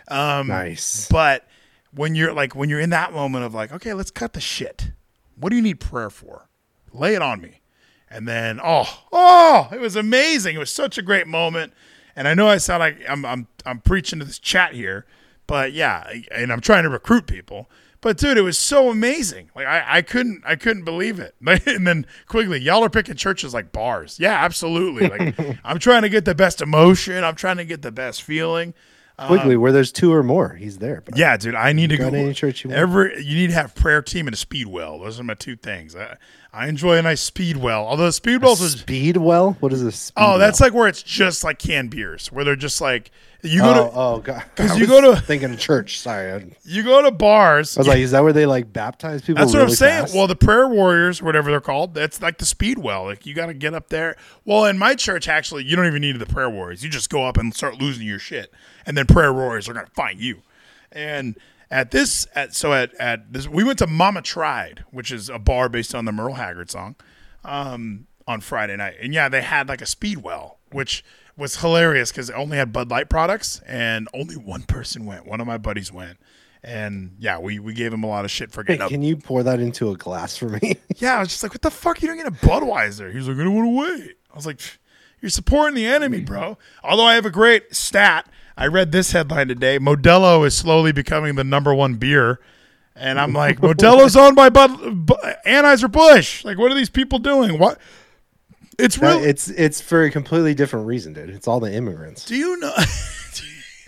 [0.07, 1.07] Um, Nice.
[1.09, 1.47] But
[1.95, 4.91] when you're like when you're in that moment of like, okay, let's cut the shit.
[5.35, 6.49] What do you need prayer for?
[6.93, 7.61] Lay it on me.
[8.09, 10.55] And then oh, oh, it was amazing.
[10.55, 11.73] It was such a great moment.
[12.15, 15.05] And I know I sound like I'm I'm I'm preaching to this chat here,
[15.47, 17.69] but yeah, and I'm trying to recruit people.
[18.01, 19.49] But dude, it was so amazing.
[19.55, 21.35] Like I, I couldn't I couldn't believe it.
[21.65, 24.19] And then Quigley, y'all are picking churches like bars.
[24.19, 25.09] Yeah, absolutely.
[25.09, 27.23] Like I'm trying to get the best emotion.
[27.23, 28.73] I'm trying to get the best feeling.
[29.17, 31.01] Um, Quickly, where there's two or more, he's there.
[31.01, 31.17] bro.
[31.17, 32.79] Yeah, dude, I need to Go any church you want.
[32.79, 34.99] Every you need to have prayer team and a speed well.
[34.99, 35.95] Those are my two things.
[35.95, 36.17] I,
[36.55, 37.85] I enjoy a nice speed well.
[37.85, 39.57] Although speed wells is Speedwell?
[39.59, 39.97] What is this?
[39.97, 43.59] Speed oh, that's like where it's just like canned beers, where they're just like you
[43.59, 45.99] go oh, to oh, oh god, because you go to- thinking of church.
[45.99, 47.77] Sorry, I, you go to bars.
[47.77, 49.41] I was like, is that where they like baptize people?
[49.41, 50.03] That's what I'm saying.
[50.03, 50.15] fast?
[50.15, 53.03] Well, the prayer warriors, whatever they're called, that's like the speed well.
[53.03, 54.15] Like you got to get up there.
[54.45, 56.85] Well, in my church, actually, you don't even need the prayer warriors.
[56.85, 58.53] You just go up and start losing your shit,
[58.85, 60.41] and then prayer warriors are gonna find you.
[60.93, 61.37] And
[61.71, 65.39] at this, at so at at this, we went to Mama Tried, which is a
[65.39, 66.95] bar based on the Merle Haggard song,
[67.43, 68.95] um, on Friday night.
[69.01, 71.03] And yeah, they had like a speed well, which
[71.37, 75.25] was hilarious because it only had Bud Light products, and only one person went.
[75.25, 76.17] One of my buddies went.
[76.63, 79.03] And yeah, we, we gave him a lot of shit for Hey, getting up can
[79.03, 80.77] you pour that into a glass for me?
[80.97, 82.01] yeah, I was just like, what the fuck?
[82.01, 83.11] You don't get a Budweiser.
[83.11, 84.15] He was like, I don't want to wait.
[84.31, 84.59] I was like,
[85.21, 86.57] you're supporting the enemy, bro.
[86.83, 88.27] Although I have a great stat.
[88.57, 89.79] I read this headline today.
[89.79, 92.39] Modelo is slowly becoming the number one beer.
[92.95, 95.15] And I'm like, Modelo's owned by Bud, Bu-
[95.45, 96.45] Anheuser-Busch.
[96.45, 97.59] Like, what are these people doing?
[97.59, 97.79] What?
[98.77, 99.23] It's real.
[99.23, 101.29] it's it's for a completely different reason, dude.
[101.29, 102.25] It's all the immigrants.
[102.25, 102.73] do you know?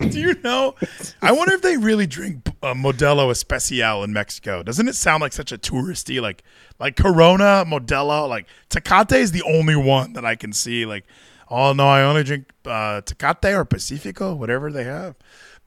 [0.00, 0.74] do you know?
[1.20, 4.62] I wonder if they really drink uh, Modelo Especial in Mexico.
[4.62, 6.42] Doesn't it sound like such a touristy, like
[6.78, 10.86] like Corona, Modelo, like Tecate is the only one that I can see.
[10.86, 11.04] Like,
[11.50, 15.16] oh no, I only drink uh, Tecate or Pacifico, whatever they have.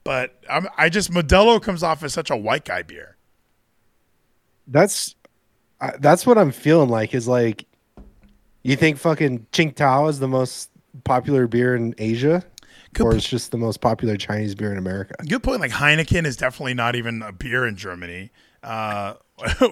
[0.04, 3.16] But I'm, I just Modelo comes off as such a white guy beer.
[4.66, 5.14] That's
[5.80, 7.14] uh, that's what I'm feeling like.
[7.14, 7.66] Is like,
[8.62, 10.70] you think fucking Tsingtao is the most
[11.04, 12.42] popular beer in Asia,
[12.94, 15.14] Good or it's just the most popular Chinese beer in America?
[15.26, 15.60] Good point.
[15.60, 18.30] Like Heineken is definitely not even a beer in Germany.
[18.62, 19.14] Uh,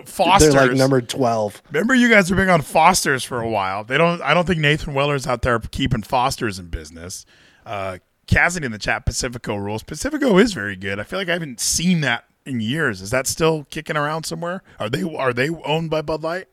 [0.05, 1.63] Foster's They're like number twelve.
[1.71, 3.85] Remember, you guys were big on Foster's for a while.
[3.85, 4.21] They don't.
[4.23, 7.25] I don't think Nathan Weller's out there keeping Foster's in business.
[7.65, 9.05] Uh, Cassidy in the chat.
[9.07, 9.83] Pacifico rules.
[9.83, 10.99] Pacifico is very good.
[10.99, 13.01] I feel like I haven't seen that in years.
[13.01, 14.63] Is that still kicking around somewhere?
[14.79, 16.47] Are they are they owned by Bud Light?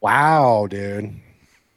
[0.00, 1.20] Wow, dude.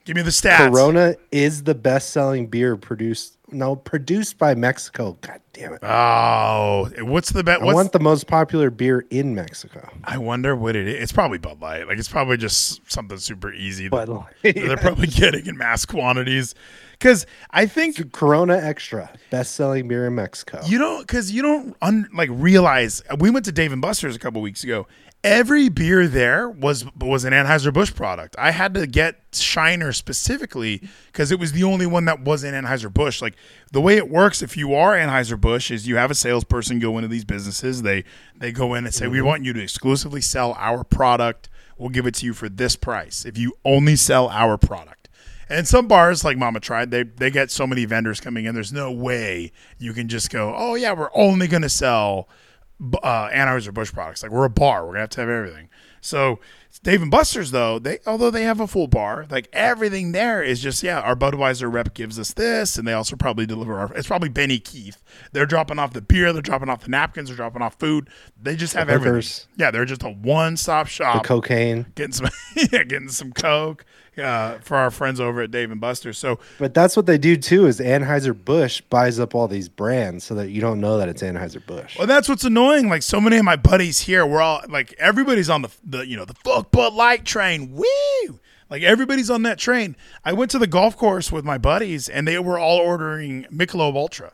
[0.05, 0.69] Give me the stats.
[0.69, 3.37] Corona is the best-selling beer produced.
[3.51, 5.17] No, produced by Mexico.
[5.21, 5.83] God damn it!
[5.83, 7.61] Oh, what's the best?
[7.61, 9.89] I want the most popular beer in Mexico.
[10.03, 11.03] I wonder what it is.
[11.03, 11.87] It's probably Bud Light.
[11.87, 14.25] Like it's probably just something super easy Bud Light.
[14.43, 16.55] that they're probably getting in mass quantities.
[17.01, 20.61] Because I think Corona Extra, best-selling beer in Mexico.
[20.67, 23.01] You don't because you don't un, like realize.
[23.17, 24.85] We went to Dave and Buster's a couple weeks ago.
[25.23, 28.35] Every beer there was was an Anheuser Busch product.
[28.37, 32.93] I had to get Shiner specifically because it was the only one that wasn't Anheuser
[32.93, 33.19] Busch.
[33.19, 33.33] Like
[33.71, 36.99] the way it works, if you are Anheuser Busch, is you have a salesperson go
[36.99, 37.81] into these businesses.
[37.81, 38.03] They
[38.35, 39.25] they go in and say, "We mm-hmm.
[39.25, 41.49] want you to exclusively sell our product.
[41.79, 45.00] We'll give it to you for this price if you only sell our product."
[45.51, 48.55] And some bars like Mama Tried, they they get so many vendors coming in.
[48.55, 52.29] There's no way you can just go, oh yeah, we're only gonna sell
[53.03, 54.23] uh, Anheuser Busch products.
[54.23, 55.67] Like we're a bar, we're gonna have to have everything.
[55.99, 56.39] So
[56.83, 60.61] Dave and Buster's though, they although they have a full bar, like everything there is
[60.61, 61.01] just yeah.
[61.01, 63.93] Our Budweiser rep gives us this, and they also probably deliver our.
[63.93, 65.03] It's probably Benny Keith.
[65.33, 68.09] They're dropping off the beer, they're dropping off the napkins, they're dropping off food.
[68.41, 69.47] They just have everything.
[69.57, 71.13] Yeah, they're just a one stop shop.
[71.13, 71.25] The shop.
[71.25, 71.87] cocaine.
[71.95, 72.29] getting some,
[72.71, 73.85] yeah, getting some coke
[74.17, 76.17] uh, for our friends over at Dave and Buster's.
[76.17, 77.65] So But that's what they do too.
[77.65, 81.21] Is Anheuser Busch buys up all these brands so that you don't know that it's
[81.21, 81.97] Anheuser Busch.
[81.97, 82.89] Well, that's what's annoying.
[82.89, 86.17] Like so many of my buddies here, we're all like everybody's on the the you
[86.17, 87.71] know the fuck Bud Light train.
[87.73, 88.39] Woo!
[88.69, 89.95] Like everybody's on that train.
[90.23, 93.95] I went to the golf course with my buddies, and they were all ordering Michelob
[93.95, 94.33] Ultra.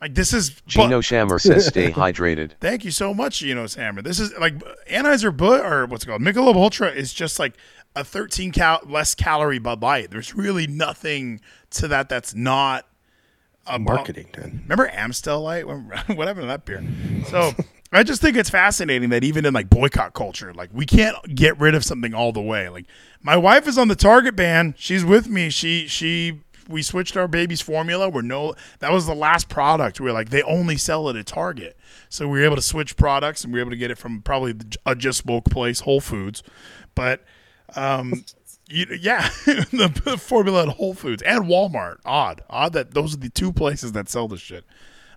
[0.00, 2.52] Like this is Gino Bud- Shammer says stay hydrated.
[2.60, 4.02] Thank you so much, Gino Shammer.
[4.02, 4.54] This is like
[4.88, 6.22] Anheuser Busch or what's it called?
[6.22, 7.54] Michelob Ultra is just like
[7.94, 10.10] a 13 cal less calorie Bud Light.
[10.10, 12.86] There's really nothing to that that's not
[13.66, 14.60] a Marketing, dude.
[14.62, 15.66] Remember Amstel Light?
[15.68, 15.78] What
[16.26, 16.82] happened to that beer?
[17.28, 17.52] So
[17.92, 21.58] I just think it's fascinating that even in like boycott culture, like we can't get
[21.60, 22.68] rid of something all the way.
[22.68, 22.86] Like
[23.22, 24.74] my wife is on the Target ban.
[24.76, 25.48] She's with me.
[25.50, 28.08] She she we switched our baby's formula.
[28.08, 30.00] We're no that was the last product.
[30.00, 31.76] We are like they only sell it at Target.
[32.08, 34.22] So we were able to switch products and we were able to get it from
[34.22, 36.42] probably the- a just woke place, Whole Foods.
[36.96, 37.22] But
[37.76, 38.24] um
[38.68, 41.96] you, yeah, the formula at Whole Foods and Walmart.
[42.04, 44.64] Odd, odd that those are the two places that sell this shit.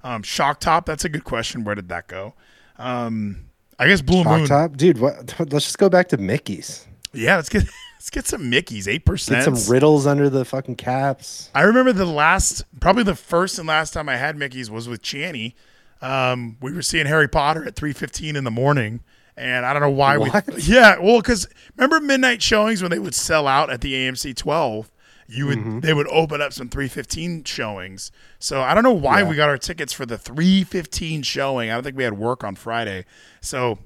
[0.03, 1.63] Um, Shock Top, that's a good question.
[1.63, 2.33] Where did that go?
[2.77, 3.45] Um,
[3.79, 4.47] I guess Blue Shock Moon.
[4.47, 4.99] top, dude.
[4.99, 5.33] What?
[5.39, 6.85] Let's just go back to Mickey's.
[7.13, 7.63] Yeah, let's get
[7.97, 9.43] let's get some Mickey's eight Get percent.
[9.57, 11.49] some riddles under the fucking caps.
[11.55, 15.01] I remember the last, probably the first and last time I had Mickey's was with
[15.01, 15.53] Channy.
[16.01, 18.99] Um, we were seeing Harry Potter at three fifteen in the morning,
[19.37, 20.47] and I don't know why What?
[20.47, 20.61] we.
[20.63, 24.91] Yeah, well, because remember midnight showings when they would sell out at the AMC twelve.
[25.27, 25.79] You would Mm-hmm.
[25.79, 28.11] they would open up some three fifteen showings.
[28.39, 29.29] So I don't know why Yeah.
[29.29, 31.69] we got our tickets for the three fifteen showing.
[31.69, 33.05] I don't think we had work on Friday,
[33.41, 33.79] so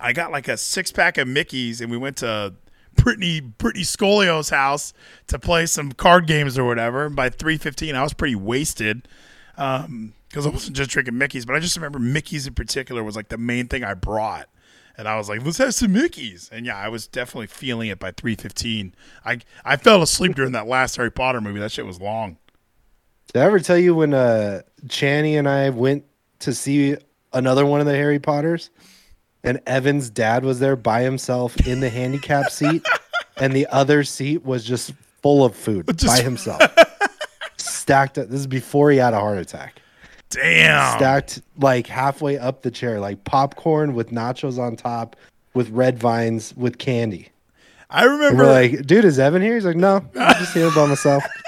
[0.00, 2.54] I got like a six pack of Mickey's, and we went to
[2.96, 4.92] Brittany Brittany Scolio's house
[5.28, 7.06] to play some card games or whatever.
[7.06, 9.06] And by three fifteen, I was pretty wasted
[9.54, 13.28] because I wasn't just drinking Mickey's, but I just remember Mickey's in particular was like
[13.28, 14.48] the main thing I brought.
[14.98, 16.50] And I was like, let's have some Mickey's.
[16.52, 18.94] And yeah, I was definitely feeling it by 315.
[19.24, 21.60] I I fell asleep during that last Harry Potter movie.
[21.60, 22.36] That shit was long.
[23.32, 26.04] Did I ever tell you when uh Channy and I went
[26.40, 26.96] to see
[27.32, 28.70] another one of the Harry Potters,
[29.44, 32.84] and Evan's dad was there by himself in the handicap seat,
[33.36, 36.60] and the other seat was just full of food Just- by himself,
[37.56, 38.18] stacked.
[38.18, 39.80] Up, this is before he had a heart attack.
[40.30, 40.98] Damn.
[40.98, 45.16] Stacked like halfway up the chair, like popcorn with nachos on top,
[45.54, 47.30] with red vines with candy.
[47.90, 49.54] I And remember we're like, dude, is Evan here?
[49.54, 51.24] He's like, no, I'm just here by myself.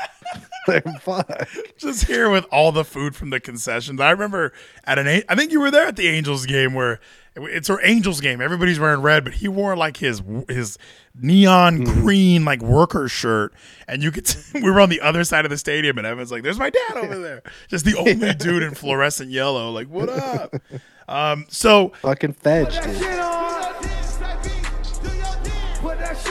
[0.68, 1.49] like, fuck.
[1.79, 4.01] just here with all the food from the concessions.
[4.01, 4.53] I remember
[4.85, 7.01] at an, I think you were there at the Angels game where
[7.37, 8.40] it's our Angels game.
[8.40, 10.79] Everybody's wearing red, but he wore like his his
[11.14, 13.55] neon green like worker shirt,
[13.87, 14.35] and you could.
[14.55, 16.96] we were on the other side of the stadium, and Evan's like, "There's my dad
[16.96, 19.70] over there." Just the only dude in fluorescent yellow.
[19.70, 20.55] Like, what up?
[21.09, 23.50] Um, so Fucking fedge, dude.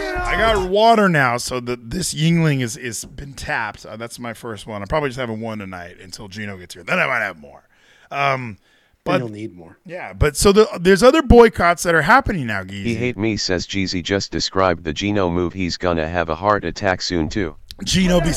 [0.02, 3.86] I got water now, so the this Yuengling is is been tapped.
[3.86, 4.82] Uh, that's my first one.
[4.82, 6.84] I'm probably just having one tonight until Gino gets here.
[6.84, 7.64] Then I might have more.
[8.12, 8.58] Um,
[9.04, 9.78] But but you'll need more.
[9.86, 12.84] yeah, but so the, there's other boycotts that are happening now, Geezy.
[12.84, 16.64] He hate me says Geezy just described the Gino move he's gonna have a heart
[16.66, 17.56] attack soon too.
[17.86, 18.34] Gino be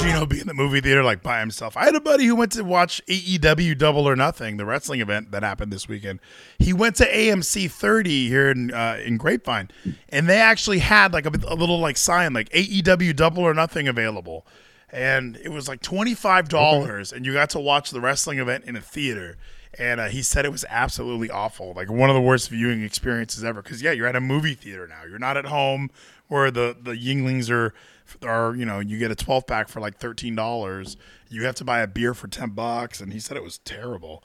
[0.00, 1.76] Gino be in the movie theater like by himself.
[1.76, 5.32] I had a buddy who went to watch AEW Double or Nothing, the wrestling event
[5.32, 6.20] that happened this weekend.
[6.56, 9.70] He went to AMC 30 here in uh, in Grapevine,
[10.08, 13.88] and they actually had like a, a little like sign like AEW Double or Nothing
[13.88, 14.46] available,
[14.90, 18.64] and it was like twenty five dollars, and you got to watch the wrestling event
[18.66, 19.36] in a theater.
[19.78, 23.42] And uh, he said it was absolutely awful, like one of the worst viewing experiences
[23.44, 23.62] ever.
[23.62, 25.02] Because yeah, you're at a movie theater now.
[25.08, 25.90] You're not at home
[26.28, 27.74] where the the Yuenglings are
[28.22, 30.96] are you know you get a 12 pack for like thirteen dollars.
[31.28, 34.24] You have to buy a beer for ten bucks, and he said it was terrible.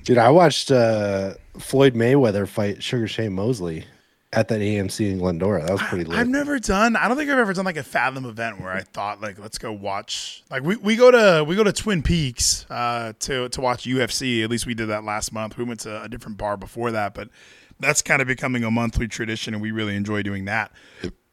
[0.00, 3.84] Dude, I watched uh, Floyd Mayweather fight Sugar Shane Mosley
[4.32, 5.62] at that AMC in Glendora.
[5.64, 6.18] That was pretty lit.
[6.18, 6.96] I've never done.
[6.96, 9.58] I don't think I've ever done like a Fathom event where I thought like let's
[9.58, 10.42] go watch.
[10.50, 14.42] Like we, we go to we go to Twin Peaks uh, to to watch UFC.
[14.42, 15.58] At least we did that last month.
[15.58, 17.28] We went to a different bar before that, but
[17.78, 20.72] that's kind of becoming a monthly tradition, and we really enjoy doing that.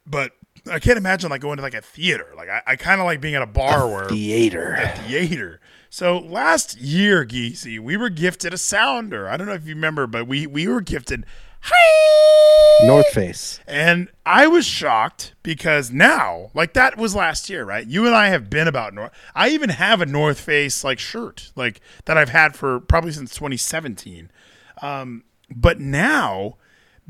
[0.06, 0.32] But
[0.70, 2.32] I can't imagine like going to like a theater.
[2.36, 4.74] Like I, I kind of like being at a bar where Theater.
[4.74, 5.60] A theater.
[5.88, 9.28] So last year, Geezy, we were gifted a sounder.
[9.28, 11.24] I don't know if you remember, but we we were gifted.
[11.62, 12.86] Hi.
[12.86, 13.60] North Face.
[13.66, 17.86] And I was shocked because now, like that was last year, right?
[17.86, 19.12] You and I have been about North.
[19.34, 23.34] I even have a North Face like shirt, like that I've had for probably since
[23.34, 24.30] 2017.
[24.80, 26.56] Um, But now,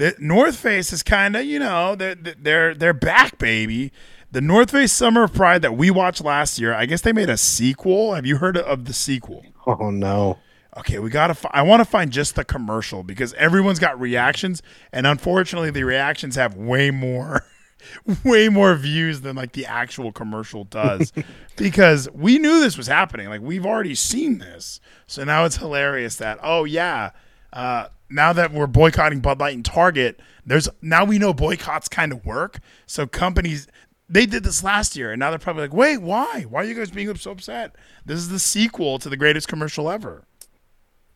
[0.00, 3.92] the North Face is kind of you know they're they're they're back, baby.
[4.32, 6.72] The North Face Summer of Pride that we watched last year.
[6.72, 8.14] I guess they made a sequel.
[8.14, 9.44] Have you heard of the sequel?
[9.66, 10.38] Oh no.
[10.78, 11.34] Okay, we gotta.
[11.34, 15.82] Fi- I want to find just the commercial because everyone's got reactions, and unfortunately, the
[15.82, 17.44] reactions have way more,
[18.24, 21.12] way more views than like the actual commercial does.
[21.56, 23.28] because we knew this was happening.
[23.28, 27.10] Like we've already seen this, so now it's hilarious that oh yeah,
[27.52, 32.12] uh, now that we're boycotting Bud Light and Target, there's now we know boycotts kind
[32.12, 32.58] of work.
[32.86, 33.68] So companies
[34.10, 36.44] they did this last year, and now they're probably like, wait, why?
[36.48, 37.76] Why are you guys being so upset?
[38.04, 40.24] This is the sequel to the greatest commercial ever.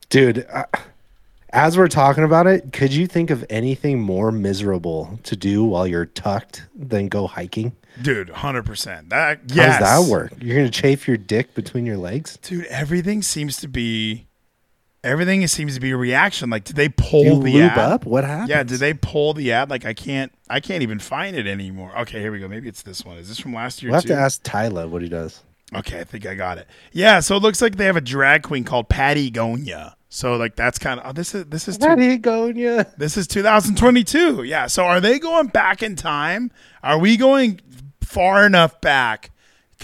[0.09, 0.67] Dude, uh,
[1.51, 5.89] as we're talking about it, could you think of anything more miserable to do while
[5.89, 7.73] you're tucked than go hiking?
[8.01, 9.11] Dude, hundred percent.
[9.11, 9.75] That yes.
[9.75, 10.33] How does that work?
[10.41, 12.67] You're gonna chafe your dick between your legs, dude.
[12.67, 14.27] Everything seems to be,
[15.05, 16.51] everything seems to be a reaction.
[16.51, 17.79] Like, did they pull the ad?
[17.79, 18.07] up?
[18.07, 18.49] What happened?
[18.49, 19.71] Yeah, did they pull the ad?
[19.71, 21.97] Like, I can't, I can't even find it anymore.
[22.01, 22.49] Okay, here we go.
[22.49, 23.19] Maybe it's this one.
[23.19, 23.91] Is this from last year?
[23.91, 24.09] We'll have too?
[24.09, 25.43] to ask Tyler what he does.
[25.75, 26.67] Okay, I think I got it.
[26.93, 29.95] Yeah, so it looks like they have a drag queen called Pattie Gonia.
[30.09, 32.97] So like that's kind of oh, this is this is two, Pattie Gonia.
[32.97, 34.45] this is 2022.
[34.45, 34.69] Yeah.
[34.69, 36.53] So are they going back in time?
[36.85, 37.61] Are we going
[38.01, 39.33] far enough back?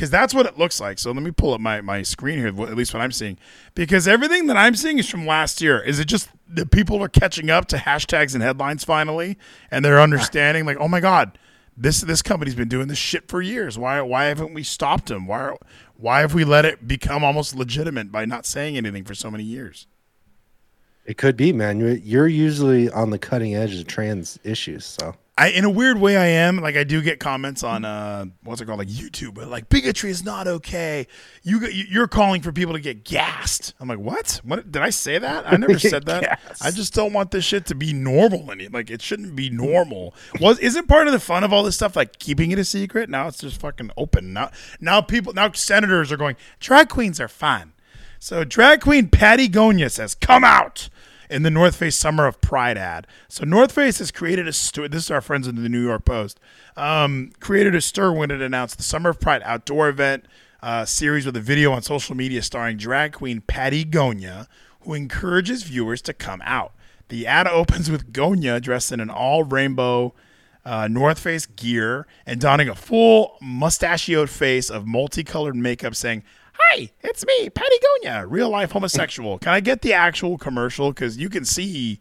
[0.00, 0.98] Because that's what it looks like.
[0.98, 3.36] So let me pull up my, my screen here, at least what I'm seeing.
[3.74, 5.78] Because everything that I'm seeing is from last year.
[5.78, 9.36] Is it just the people are catching up to hashtags and headlines finally,
[9.70, 11.38] and they're understanding like, oh my god,
[11.76, 13.78] this this company's been doing this shit for years.
[13.78, 15.26] Why why haven't we stopped them?
[15.26, 15.54] Why
[15.98, 19.44] why have we let it become almost legitimate by not saying anything for so many
[19.44, 19.86] years?
[21.04, 21.78] It could be, man.
[21.78, 25.14] You're, you're usually on the cutting edge of trans issues, so.
[25.40, 26.59] I, in a weird way, I am.
[26.59, 30.11] Like, I do get comments on uh, what's it called, like YouTube, but like bigotry
[30.11, 31.07] is not okay.
[31.42, 33.72] You you're calling for people to get gassed.
[33.81, 34.42] I'm like, what?
[34.44, 35.50] What did I say that?
[35.50, 36.40] I never said that.
[36.61, 38.50] I just don't want this shit to be normal.
[38.50, 40.14] Any like, it shouldn't be normal.
[40.40, 43.09] Was isn't part of the fun of all this stuff like keeping it a secret?
[43.09, 44.35] Now it's just fucking open.
[44.35, 46.37] Now, now people, now senators are going.
[46.59, 47.72] Drag queens are fun.
[48.18, 50.90] So drag queen Pattie Gonia says, "Come out."
[51.30, 53.06] In the North Face Summer of Pride ad.
[53.28, 54.88] So North Face has created a stir.
[54.88, 56.40] This is our friends in the New York Post.
[56.76, 60.24] Um, created a stir when it announced the Summer of Pride outdoor event
[60.60, 64.48] uh, series with a video on social media starring drag queen Pattie Gonia,
[64.80, 66.72] who encourages viewers to come out.
[67.08, 70.14] The ad opens with Gonia dressed in an all rainbow.
[70.62, 76.22] Uh, North Face gear and donning a full mustachioed face of multicolored makeup, saying,
[76.62, 79.38] Hi, it's me, Pattie Gonia, real life homosexual.
[79.38, 80.90] Can I get the actual commercial?
[80.90, 82.00] Because you can see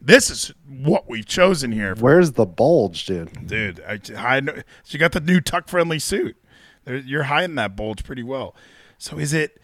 [0.00, 1.94] this is what we've chosen here.
[1.94, 3.46] Where's the bulge, dude?
[3.46, 6.36] Dude, I, I know, she got the new tuck friendly suit.
[6.84, 8.54] There, you're hiding that bulge pretty well.
[8.98, 9.60] So is it.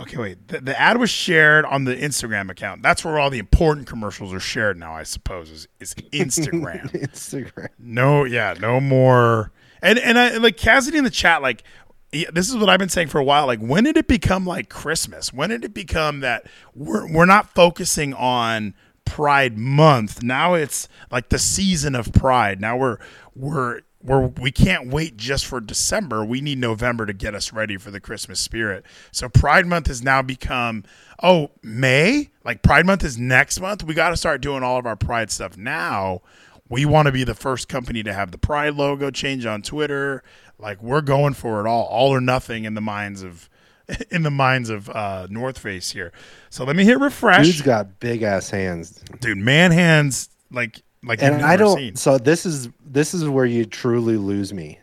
[0.00, 0.48] Okay, wait.
[0.48, 2.82] The, the, ad was shared on the Instagram account.
[2.82, 6.90] That's where all the important commercials are shared now, I suppose, is, is Instagram.
[6.90, 7.68] Instagram.
[7.78, 9.52] No, yeah, no more.
[9.82, 11.64] And and I like Cassidy in the chat, like
[12.12, 13.46] yeah, this is what I've been saying for a while.
[13.46, 15.32] Like, when did it become like Christmas?
[15.32, 18.74] When did it become that we're we're not focusing on
[19.06, 20.22] Pride Month?
[20.22, 22.60] Now it's like the season of Pride.
[22.60, 22.98] Now we're
[23.34, 26.22] we're we're we can't wait just for December.
[26.24, 28.84] We need November to get us ready for the Christmas spirit.
[29.10, 30.84] So Pride Month has now become
[31.22, 32.30] oh May.
[32.44, 33.84] Like Pride Month is next month.
[33.84, 36.20] We got to start doing all of our Pride stuff now.
[36.68, 40.22] We want to be the first company to have the Pride logo change on Twitter.
[40.62, 43.50] Like we're going for it all, all or nothing in the minds of
[44.10, 46.12] in the minds of uh, North Face here.
[46.50, 47.46] So let me hit refresh.
[47.46, 49.38] Dude's got big ass hands, dude.
[49.38, 51.20] Man hands like like.
[51.22, 51.76] And I don't.
[51.76, 51.96] Seen.
[51.96, 54.78] So this is this is where you truly lose me.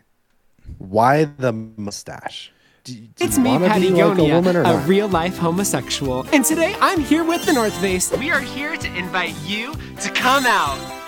[0.78, 2.52] Why the mustache?
[2.84, 6.26] Do, do it's me, Pattie Gonia, like a, a real life homosexual.
[6.32, 8.10] And today I'm here with the North Face.
[8.16, 10.99] We are here to invite you to come out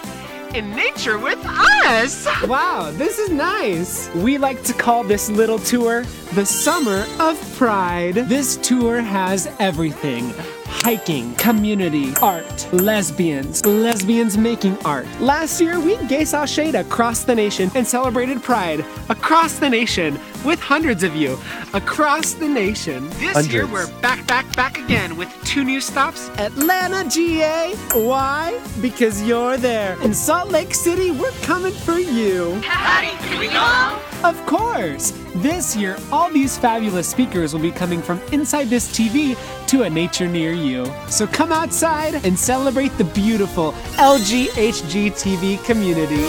[0.55, 2.27] in nature with us.
[2.47, 4.13] Wow, this is nice.
[4.15, 8.15] We like to call this little tour the Summer of Pride.
[8.15, 10.35] This tour has everything
[10.83, 15.07] hiking, community, art, lesbians, lesbians making art.
[15.21, 20.61] Last year, we gay shade across the nation and celebrated Pride across the nation with
[20.61, 21.39] hundreds of you
[21.75, 23.09] across the nation.
[23.11, 23.53] This hundreds.
[23.53, 27.75] year, we're back, back, back again with two new stops Atlanta, GA.
[27.93, 28.61] Why?
[28.81, 30.01] Because you're there.
[30.03, 32.61] In Salt Lake City, we're coming for you.
[32.63, 33.99] Patty, can we go?
[34.29, 35.13] Of course!
[35.37, 39.91] This year, all these fabulous speakers will be coming from inside this TV to a
[39.91, 40.87] nature near you.
[41.09, 46.25] So come outside and celebrate the beautiful LGHGTV community.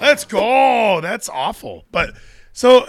[0.00, 0.38] Let's go!
[0.40, 1.84] Oh, that's awful.
[1.90, 2.14] But
[2.54, 2.86] so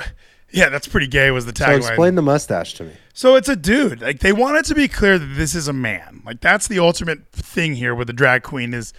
[0.51, 1.31] Yeah, that's pretty gay.
[1.31, 1.81] Was the tagline?
[1.81, 2.93] So explain the mustache to me.
[3.13, 4.01] So it's a dude.
[4.01, 6.21] Like they want it to be clear that this is a man.
[6.25, 8.93] Like that's the ultimate thing here with the drag queen is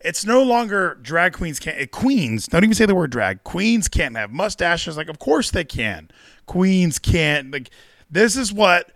[0.00, 3.44] it's no longer drag queens can't eh, queens, don't even say the word drag.
[3.44, 4.96] Queens can't have mustaches.
[4.96, 6.10] Like of course they can.
[6.46, 7.70] Queens can't like
[8.10, 8.90] this is what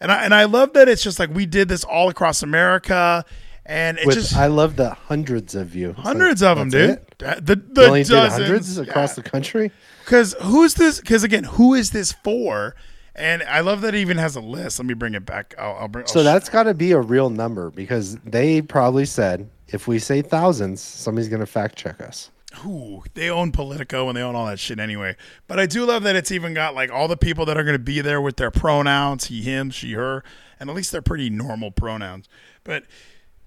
[0.00, 3.24] and I and I love that it's just like we did this all across America
[3.64, 5.94] and it With just I love the hundreds of you.
[5.94, 6.90] Hundreds like, of them, dude.
[6.90, 7.18] it?
[7.18, 9.22] The, the only did dozens hundreds across Yeah.
[9.22, 9.72] the country.
[10.06, 11.00] Because who's this?
[11.00, 12.76] Because again, who is this for?
[13.16, 14.78] And I love that it even has a list.
[14.78, 15.52] Let me bring it back.
[15.58, 16.06] I'll, I'll bring.
[16.06, 19.88] So I'll sh- that's got to be a real number because they probably said if
[19.88, 22.30] we say thousands, somebody's going to fact check us.
[22.64, 25.16] Ooh, they own Politico and they own all that shit anyway.
[25.48, 27.74] But I do love that it's even got like all the people that are going
[27.74, 30.22] to be there with their pronouns he, him, she, her,
[30.60, 32.28] and at least they're pretty normal pronouns.
[32.62, 32.84] But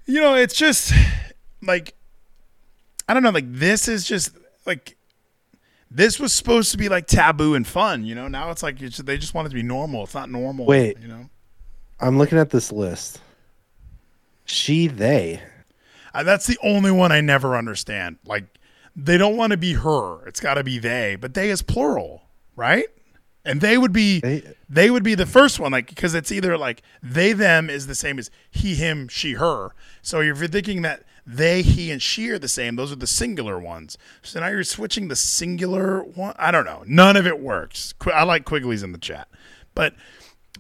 [0.05, 0.91] you know, it's just
[1.61, 1.95] like
[3.07, 3.29] I don't know.
[3.29, 4.31] Like this is just
[4.65, 4.97] like
[5.91, 8.05] this was supposed to be like taboo and fun.
[8.05, 10.03] You know, now it's like it's, they just want it to be normal.
[10.03, 10.65] It's not normal.
[10.65, 10.97] Wait.
[11.01, 11.29] you know.
[11.99, 13.21] I'm looking at this list.
[14.45, 15.41] She, they.
[16.13, 18.17] Uh, that's the only one I never understand.
[18.25, 18.45] Like
[18.95, 20.25] they don't want to be her.
[20.27, 22.23] It's got to be they, but they is plural,
[22.55, 22.85] right?
[23.45, 26.57] And they would be they, They- would be the first one like because it's either
[26.57, 29.71] like they them is the same as he him she her.
[30.01, 33.05] So if you're thinking that they he and she are the same, those are the
[33.05, 33.97] singular ones.
[34.23, 36.33] So now you're switching the singular one.
[36.39, 36.83] I don't know.
[36.87, 37.93] None of it works.
[37.99, 39.27] Qu- I like Quigley's in the chat.
[39.75, 39.93] But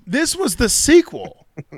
[0.05, 1.47] this was the sequel.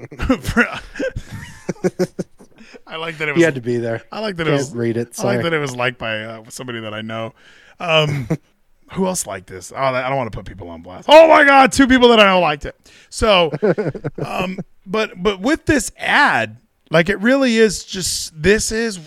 [2.85, 4.03] I like that it was You had to be there.
[4.11, 5.17] I like that it Can't was read it.
[5.19, 7.33] I like that it was liked by uh, somebody that I know.
[7.79, 8.27] Um,
[8.91, 9.71] who else liked this?
[9.71, 11.07] Oh, I don't want to put people on blast.
[11.09, 12.91] Oh my god, two people that I know liked it.
[13.09, 13.51] So,
[14.25, 16.57] um, but but with this ad,
[16.91, 18.99] like it really is just this is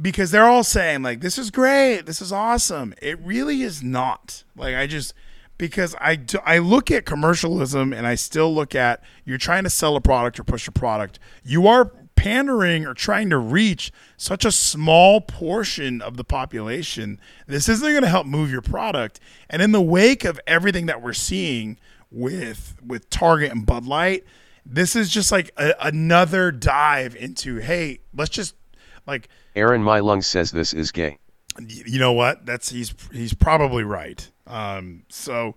[0.00, 2.94] because they're all saying like this is great, this is awesome.
[3.00, 4.42] It really is not.
[4.56, 5.14] Like I just
[5.58, 9.70] because I do, I look at commercialism and I still look at you're trying to
[9.70, 11.18] sell a product or push a product.
[11.44, 17.20] You are pandering or trying to reach such a small portion of the population.
[17.46, 19.20] This isn't going to help move your product.
[19.50, 21.78] And in the wake of everything that we're seeing
[22.10, 24.24] with with Target and Bud Light,
[24.68, 28.54] this is just like a, another dive into hey, let's just
[29.06, 31.18] like Aaron My Lungs says this is gay.
[31.66, 32.44] you know what?
[32.46, 34.30] That's he's he's probably right.
[34.46, 35.56] Um, so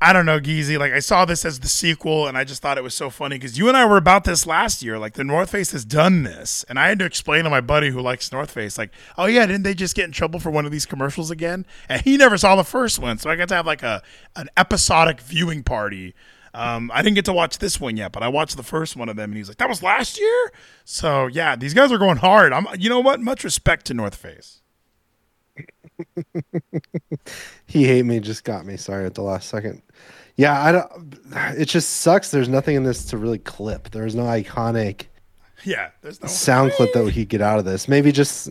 [0.00, 0.78] I don't know, Geezy.
[0.78, 3.36] Like I saw this as the sequel, and I just thought it was so funny
[3.36, 4.98] because you and I were about this last year.
[4.98, 7.90] Like the North Face has done this, and I had to explain to my buddy
[7.90, 10.66] who likes North Face, like, oh yeah, didn't they just get in trouble for one
[10.66, 11.64] of these commercials again?
[11.88, 14.02] And he never saw the first one, so I got to have like a
[14.34, 16.14] an episodic viewing party.
[16.56, 19.08] Um, I didn't get to watch this one yet, but I watched the first one
[19.08, 20.52] of them, and he's like, "That was last year."
[20.84, 22.52] So yeah, these guys are going hard.
[22.52, 23.20] I'm, you know what?
[23.20, 24.62] Much respect to North Face.
[27.68, 28.76] He hate me just got me.
[28.76, 29.82] Sorry at the last second.
[30.36, 31.18] Yeah, I don't.
[31.58, 32.30] It just sucks.
[32.30, 33.90] There's nothing in this to really clip.
[33.90, 35.06] There's no iconic
[35.64, 37.88] Yeah, there's no sound clip that we could get out of this.
[37.88, 38.50] Maybe just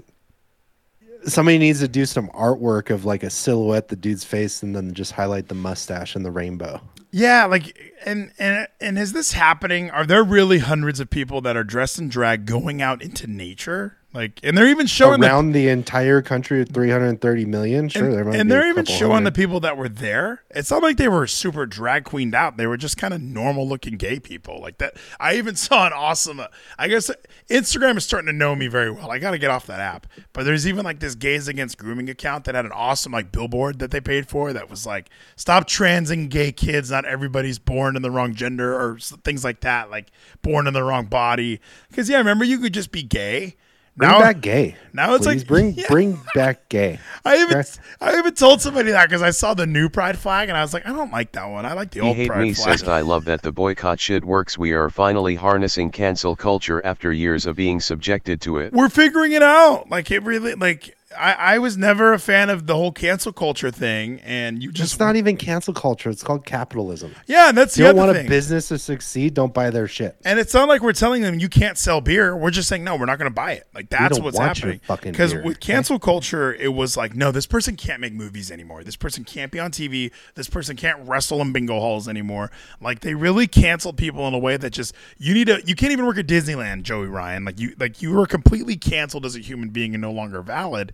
[1.26, 4.94] somebody needs to do some artwork of like a silhouette, the dude's face, and then
[4.94, 6.82] just highlight the mustache and the rainbow.
[7.18, 9.90] Yeah, like and and and is this happening?
[9.90, 13.96] Are there really hundreds of people that are dressed in drag going out into nature?
[14.16, 17.90] Like, and they're even showing the, Around the entire country of 330 million.
[17.90, 20.42] Sure, and, there might and they're even showing the people that were there.
[20.52, 22.56] It's not like they were super drag queened out.
[22.56, 24.96] They were just kind of normal looking gay people like that.
[25.20, 26.40] I even saw an awesome.
[26.40, 26.48] uh,
[26.80, 27.12] I guess
[27.50, 29.12] Instagram is starting to know me very well.
[29.12, 30.08] I got to get off that app.
[30.32, 33.80] But there's even like this gays against grooming account that had an awesome like billboard
[33.80, 36.90] that they paid for that was like stop transing gay kids.
[36.90, 39.92] Not everybody's born in the wrong gender or things like that.
[39.92, 40.08] Like
[40.42, 41.60] born in the wrong body.
[41.90, 43.58] Because yeah, remember you could just be gay.
[43.98, 44.76] Bring now, back gay.
[44.92, 45.86] now it's Please like- bring Yeah.
[45.90, 47.00] bring back gay.
[47.26, 47.64] I even
[48.02, 50.74] I even told somebody that because I saw the new pride flag and I was
[50.74, 51.66] like, I don't like that one.
[51.66, 52.80] I like the He old hate pride me flag.
[52.80, 54.58] says I love that the boycott shit works.
[54.58, 58.74] We are finally harnessing cancel culture after years of being subjected to it.
[58.74, 59.90] We're figuring it out.
[59.90, 63.72] Like it really like I, I was never a fan of the whole cancel culture
[63.72, 66.10] thing, and you just It's not even cancel culture.
[66.10, 67.16] It's called capitalism.
[67.28, 67.50] yeah.
[67.50, 68.26] And that's you the don't want thing.
[68.26, 70.18] a business to succeed, don't buy their shit.
[70.24, 72.36] And it's not like we're telling them you can't sell beer.
[72.36, 73.68] We're just saying no, we're not going to buy it.
[73.74, 74.82] Like that's what's happening.
[74.88, 75.74] Because with okay?
[75.74, 78.84] cancel culture, it was like no, this person can't make movies anymore.
[78.84, 80.12] This person can't be on TV.
[80.36, 82.52] This person can't wrestle in bingo halls anymore.
[82.82, 85.62] Like they really canceled people in a way that just you need to.
[85.66, 87.46] You can't even work at Disneyland, Joey Ryan.
[87.46, 90.94] Like you, like you were completely canceled as a human being and no longer valid.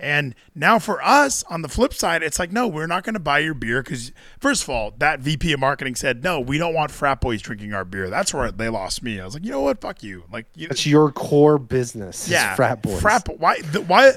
[0.00, 3.20] And now for us, on the flip side, it's like, no, we're not going to
[3.20, 6.72] buy your beer because, first of all, that VP of marketing said, no, we don't
[6.72, 8.08] want frat boys drinking our beer.
[8.08, 9.20] That's where they lost me.
[9.20, 9.80] I was like, you know what?
[9.80, 10.22] Fuck you.
[10.32, 12.28] Like, you, It's your core business.
[12.28, 13.00] yeah, frat boys.
[13.00, 13.60] Frat, why?
[13.60, 14.12] The, why?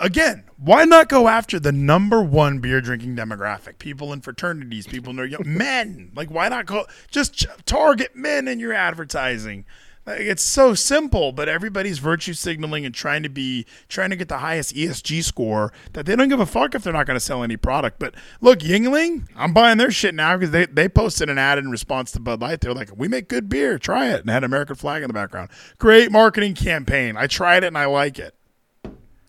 [0.00, 3.78] again, why not go after the number one beer drinking demographic?
[3.78, 6.10] People in fraternities, people in their young men.
[6.14, 9.64] Like, why not go just target men in your advertising?
[10.08, 14.28] Like, it's so simple, but everybody's virtue signaling and trying to be trying to get
[14.28, 17.20] the highest ESG score that they don't give a fuck if they're not going to
[17.20, 17.98] sell any product.
[17.98, 21.70] But look, Yuengling, I'm buying their shit now because they, they posted an ad in
[21.70, 22.62] response to Bud Light.
[22.62, 25.12] They're like, "We make good beer, try it," and had an American flag in the
[25.14, 25.50] background.
[25.76, 27.18] Great marketing campaign.
[27.18, 28.34] I tried it and I like it.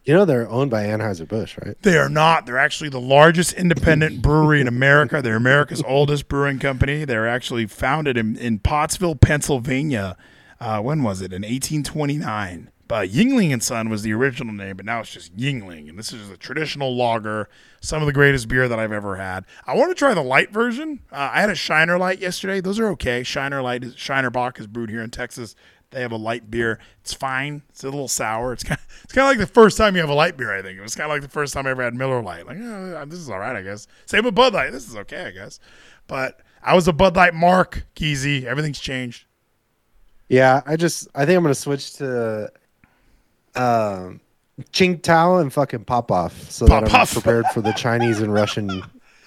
[0.06, 1.76] You know they're owned by Anheuser Busch, right?
[1.82, 2.46] They are not.
[2.46, 5.22] They're actually the largest independent brewery in America.
[5.22, 7.04] They're America's oldest brewing company.
[7.04, 10.16] They're actually founded in, in Pottsville, Pennsylvania
[10.60, 11.34] uh, when was it?
[11.34, 12.72] In 1829.
[12.90, 16.12] But Yuengling and Son was the original name, but now it's just Yuengling, and this
[16.12, 17.48] is a traditional lager.
[17.82, 19.46] Some of the greatest beer that I've ever had.
[19.68, 21.02] I want to try the light version.
[21.12, 22.62] Uh, I had a Shiner Light yesterday.
[22.62, 23.22] Those are okay.
[23.22, 25.56] Shiner Light, is, Shiner Bock is brewed here in Texas.
[25.92, 26.80] They have a light beer.
[27.02, 27.62] It's fine.
[27.70, 28.54] It's a little sour.
[28.54, 30.52] It's kind of, it's kind of like the first time you have a light beer.
[30.52, 32.48] I think it was kind of like the first time I ever had Miller Lite.
[32.48, 33.86] Like, oh, this is all right, I guess.
[34.08, 34.72] Same with Bud Light.
[34.72, 35.60] This is okay, I guess.
[36.08, 38.46] But I was a Bud Light mark, Geezy.
[38.46, 39.26] Everything's changed.
[40.30, 42.52] Yeah, I just I think I'm gonna switch to
[43.56, 44.22] um
[45.02, 47.14] Tao and fucking Pop Off so Pop that I'm off.
[47.14, 48.84] prepared for the Chinese and Russian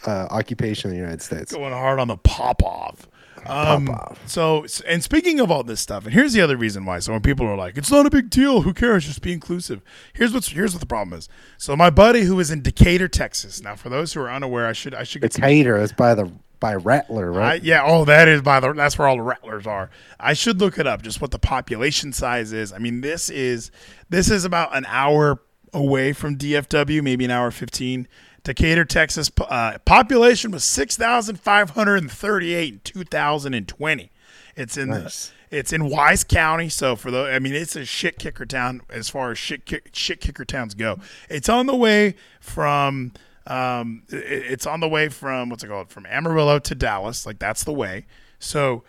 [0.07, 1.53] uh, occupation of the United States.
[1.53, 3.09] Going hard on the pop off.
[3.47, 4.21] Um, Popov.
[4.27, 7.01] So, and speaking of all this stuff, and here's the other reason why.
[7.01, 8.63] So when people are like, "It's not a big deal.
[8.63, 9.05] Who cares?
[9.05, 9.83] Just be inclusive."
[10.13, 11.29] Here's what's here's what the problem is.
[11.59, 13.61] So my buddy who is in Decatur, Texas.
[13.61, 16.31] Now, for those who are unaware, I should I should get Decatur is by the
[16.63, 17.61] by Rattler, right?
[17.61, 17.83] I, yeah.
[17.85, 18.73] Oh, that is by the.
[18.73, 19.91] That's where all the Rattlers are.
[20.19, 21.03] I should look it up.
[21.03, 22.73] Just what the population size is.
[22.73, 23.73] I mean, this is
[24.09, 25.41] this is about an hour
[25.75, 28.07] away from DFW, maybe an hour fifteen.
[28.45, 29.31] Decatur, Texas.
[29.41, 34.13] Uh, population was six thousand five hundred and thirty-eight in two thousand and twenty.
[34.55, 35.33] It's in nice.
[35.51, 36.69] the, it's in Wise County.
[36.69, 39.91] So for the, I mean, it's a shit kicker town as far as shit kick,
[39.93, 41.01] shit kicker towns go.
[41.29, 43.13] It's on the way from
[43.47, 44.17] um, it,
[44.53, 47.27] it's on the way from what's it called from Amarillo to Dallas.
[47.27, 48.07] Like that's the way.
[48.39, 48.85] So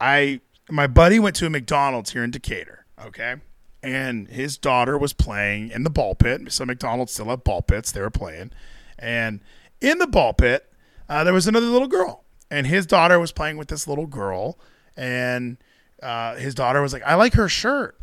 [0.00, 2.84] I my buddy went to a McDonald's here in Decatur.
[3.04, 3.36] Okay.
[3.82, 6.52] And his daughter was playing in the ball pit.
[6.52, 7.92] So McDonald's still have ball pits.
[7.92, 8.50] They were playing.
[8.98, 9.40] And
[9.80, 10.72] in the ball pit,
[11.08, 12.24] uh, there was another little girl.
[12.50, 14.58] And his daughter was playing with this little girl.
[14.96, 15.58] And
[16.02, 17.96] uh, his daughter was like, I like her shirt.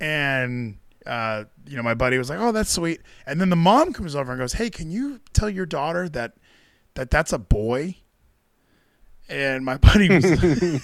[0.00, 0.78] And
[1.08, 4.14] uh, you know, my buddy was like, "Oh, that's sweet." And then the mom comes
[4.14, 6.34] over and goes, "Hey, can you tell your daughter that
[6.94, 7.96] that that's a boy?"
[9.28, 10.80] And my buddy was, and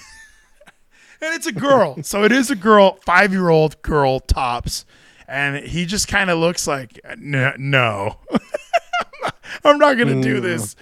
[1.21, 4.87] it's a girl, so it is a girl, five year old girl tops,
[5.29, 8.17] and he just kind of looks like, "No, no.
[9.65, 10.43] I'm not gonna do mm.
[10.43, 10.75] this,"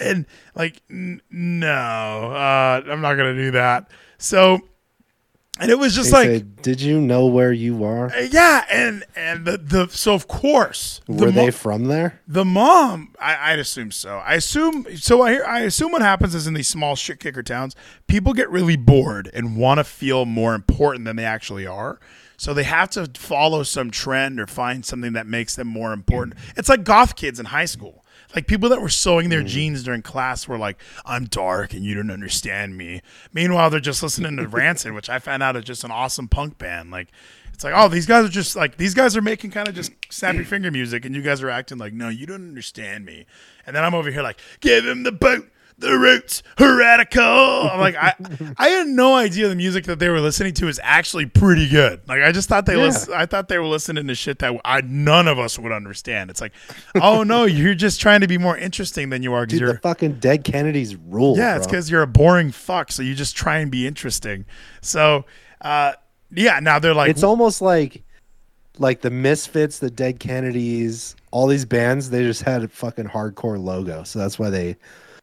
[0.00, 0.26] and
[0.56, 4.60] like, "No, uh, I'm not gonna do that." So
[5.58, 8.06] and it was just they like, did you know where you are?
[8.06, 12.20] Uh, yeah, and and the the so of course were the they mo- from there?
[12.26, 14.18] The mom, I, would assume so.
[14.18, 15.22] I assume so.
[15.22, 17.74] I I assume what happens is in these small shit kicker towns,
[18.06, 21.98] people get really bored and want to feel more important than they actually are.
[22.36, 26.38] So they have to follow some trend or find something that makes them more important.
[26.56, 28.04] It's like goth kids in high school.
[28.34, 29.46] Like people that were sewing their mm.
[29.46, 33.02] jeans during class were like, "I'm dark and you don't understand me."
[33.32, 36.58] Meanwhile, they're just listening to Rancid, which I found out is just an awesome punk
[36.58, 36.90] band.
[36.90, 37.08] Like
[37.58, 39.90] it's like, oh, these guys are just like these guys are making kind of just
[40.10, 43.26] snappy finger music, and you guys are acting like, no, you don't understand me.
[43.66, 47.20] And then I'm over here like, give him the boot, the roots heretical.
[47.20, 48.14] I'm like, I,
[48.58, 52.00] I had no idea the music that they were listening to is actually pretty good.
[52.06, 52.96] Like, I just thought they yeah.
[53.12, 56.30] I thought they were listening to shit that I none of us would understand.
[56.30, 56.52] It's like,
[56.94, 59.46] oh no, you're just trying to be more interesting than you are.
[59.46, 61.36] Dude, you're, the fucking dead Kennedys rule.
[61.36, 62.92] Yeah, it's because you're a boring fuck.
[62.92, 64.44] So you just try and be interesting.
[64.80, 65.24] So,
[65.60, 65.94] uh,
[66.30, 66.60] yeah.
[66.60, 68.02] Now they're like, it's almost like,
[68.78, 72.10] like the Misfits, the Dead Kennedys, all these bands.
[72.10, 74.76] They just had a fucking hardcore logo, so that's why they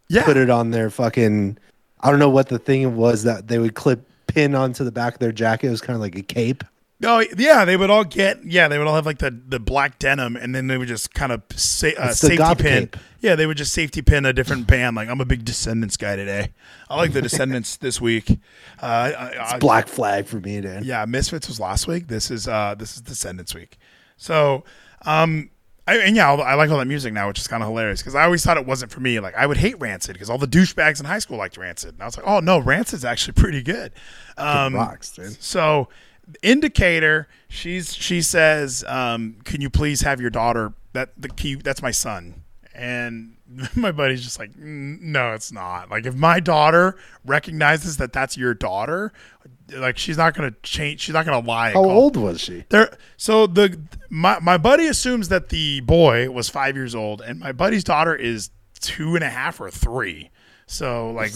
[0.07, 0.23] yeah.
[0.25, 1.57] put it on their fucking.
[2.01, 5.13] I don't know what the thing was that they would clip pin onto the back
[5.13, 5.67] of their jacket.
[5.67, 6.63] It was kind of like a cape.
[7.03, 9.99] Oh yeah, they would all get yeah, they would all have like the, the black
[9.99, 12.87] denim, and then they would just kind of uh, safety pin.
[12.87, 12.97] Cape.
[13.19, 14.95] Yeah, they would just safety pin a different band.
[14.95, 16.53] Like I'm a big Descendents guy today.
[16.89, 18.39] I like the Descendents this week.
[18.79, 20.83] Uh, it's I, Black Flag for me, Dan.
[20.85, 22.07] Yeah, Misfits was last week.
[22.07, 23.77] This is uh this is Descendents week.
[24.15, 24.63] So
[25.05, 25.49] um
[25.87, 28.15] I, and yeah, I like all that music now, which is kind of hilarious because
[28.15, 29.19] I always thought it wasn't for me.
[29.19, 32.01] Like I would hate Rancid because all the douchebags in high school liked Rancid, and
[32.01, 33.91] I was like, oh no, Rancid's actually pretty good.
[34.37, 35.41] Um, good rocks, dude.
[35.43, 35.89] So,
[36.41, 40.73] in Decatur, she's she says, um, can you please have your daughter?
[40.93, 41.55] That the key.
[41.55, 43.35] That's my son, And
[43.75, 45.89] my buddy's just like, no, it's not.
[45.89, 49.13] Like, if my daughter recognizes that that's your daughter,
[49.73, 51.01] like she's not gonna change.
[51.01, 51.71] She's not gonna lie.
[51.71, 52.65] How old was she?
[52.69, 52.97] There.
[53.17, 57.51] So the my my buddy assumes that the boy was five years old, and my
[57.51, 58.49] buddy's daughter is
[58.79, 60.29] two and a half or three.
[60.67, 61.31] So like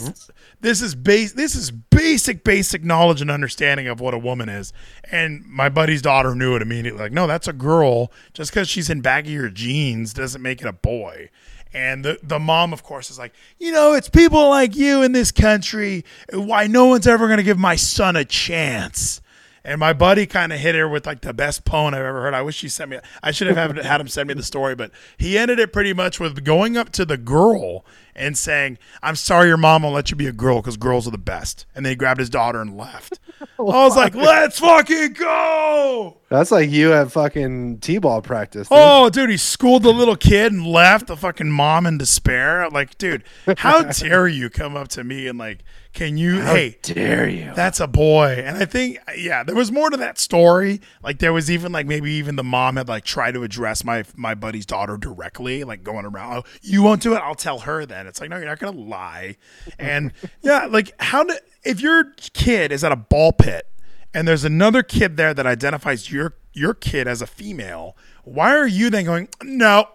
[0.59, 4.73] this is base this is basic basic knowledge and understanding of what a woman is.
[5.11, 7.01] And my buddy's daughter knew it immediately.
[7.01, 8.11] Like, no, that's a girl.
[8.33, 11.29] Just because she's in baggier jeans doesn't make it a boy.
[11.71, 15.11] And the, the mom, of course, is like, you know, it's people like you in
[15.11, 16.03] this country
[16.33, 19.21] why no one's ever going to give my son a chance.
[19.63, 22.33] And my buddy kind of hit her with like the best poem I've ever heard.
[22.33, 22.97] I wish he sent me.
[23.21, 26.19] I should have had him send me the story, but he ended it pretty much
[26.19, 27.85] with going up to the girl
[28.19, 31.11] and saying, "I'm sorry, your mom won't let you be a girl because girls are
[31.11, 33.19] the best." And then he grabbed his daughter and left.
[33.41, 38.69] I was like, "Let's fucking go!" That's like you at fucking t-ball practice.
[38.69, 38.77] Dude.
[38.79, 42.69] Oh, dude, he schooled the little kid and left the fucking mom in despair.
[42.69, 43.23] Like, dude,
[43.57, 45.63] how dare you come up to me and like
[45.93, 46.41] can you?
[46.41, 47.51] How hey, dare you?
[47.55, 48.43] That's a boy.
[48.45, 50.81] And I think, yeah, there was more to that story.
[51.03, 54.03] Like there was even like maybe even the mom had like tried to address my
[54.15, 56.37] my buddy's daughter directly, like going around.
[56.37, 57.17] Oh, you won't do it.
[57.17, 58.05] I'll tell her then.
[58.05, 59.37] It's like no, you're not gonna lie.
[59.79, 63.67] And yeah, like how do if your kid is at a ball pit
[64.13, 68.67] and there's another kid there that identifies your your kid as a female, why are
[68.67, 69.87] you then going no?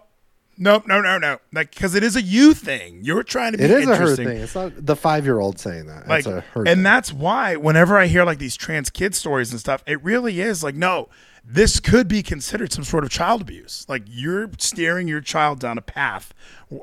[0.57, 1.39] Nope, no, no, no.
[1.51, 3.01] Like, because it is a you thing.
[3.03, 3.65] You're trying to be.
[3.65, 4.27] It is a her thing.
[4.29, 6.07] It's not the five year old saying that.
[6.07, 6.83] Like, it's a her and thing.
[6.83, 10.63] that's why whenever I hear like these trans kid stories and stuff, it really is
[10.63, 11.09] like, no,
[11.47, 13.85] this could be considered some sort of child abuse.
[13.87, 16.33] Like you're steering your child down a path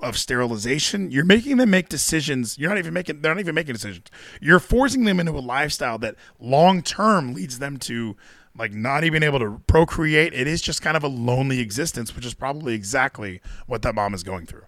[0.02, 1.10] of sterilization.
[1.10, 2.56] You're making them make decisions.
[2.58, 3.20] You're not even making.
[3.20, 4.06] They're not even making decisions.
[4.40, 8.16] You're forcing them into a lifestyle that long term leads them to
[8.56, 10.32] like not even able to procreate.
[10.32, 14.14] It is just kind of a lonely existence, which is probably exactly what that mom
[14.14, 14.64] is going through.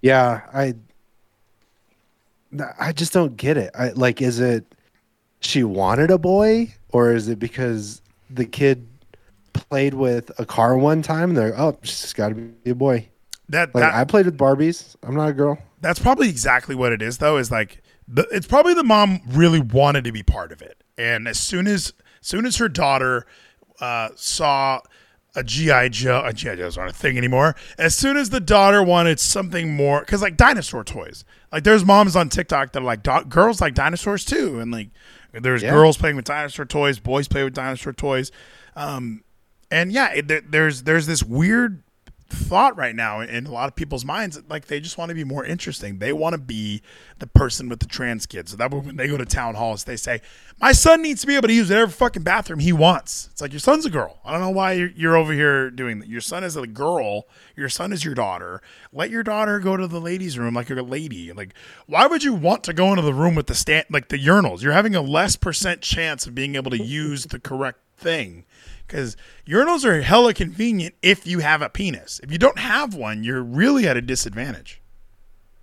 [0.00, 0.74] Yeah, I
[2.78, 3.70] I just don't get it.
[3.74, 4.74] I like is it
[5.40, 8.01] she wanted a boy or is it because
[8.34, 8.88] the kid
[9.52, 13.08] played with a car one time and they're oh she's got to be a boy.
[13.48, 14.96] That, like, that I played with Barbies.
[15.02, 15.58] I'm not a girl.
[15.80, 19.60] That's probably exactly what it is though is like the, it's probably the mom really
[19.60, 20.82] wanted to be part of it.
[20.96, 23.26] And as soon as soon as her daughter
[23.80, 24.80] uh, saw
[25.34, 27.56] a GI Joe, a GI Joe's not a thing anymore.
[27.78, 32.16] As soon as the daughter wanted something more, because like dinosaur toys, like there's moms
[32.16, 34.90] on TikTok that are like girls like dinosaurs too, and like
[35.32, 35.70] there's yeah.
[35.70, 38.30] girls playing with dinosaur toys, boys play with dinosaur toys,
[38.76, 39.22] um,
[39.70, 41.82] and yeah, it, there's there's this weird
[42.32, 45.24] thought right now in a lot of people's minds like they just want to be
[45.24, 45.98] more interesting.
[45.98, 46.82] They want to be
[47.18, 48.50] the person with the trans kids.
[48.50, 50.20] So that when they go to town halls they say
[50.60, 53.28] my son needs to be able to use whatever fucking bathroom he wants.
[53.32, 54.18] It's like your son's a girl.
[54.24, 56.08] I don't know why you're, you're over here doing that.
[56.08, 57.26] Your son is a girl.
[57.56, 58.62] Your son is your daughter.
[58.92, 61.32] Let your daughter go to the ladies room like you're a lady.
[61.32, 61.54] Like
[61.86, 64.62] why would you want to go into the room with the stand like the urinals?
[64.62, 68.44] You're having a less percent chance of being able to use the correct thing
[68.92, 69.16] because
[69.46, 72.20] urinals are hella convenient if you have a penis.
[72.22, 74.82] If you don't have one, you're really at a disadvantage.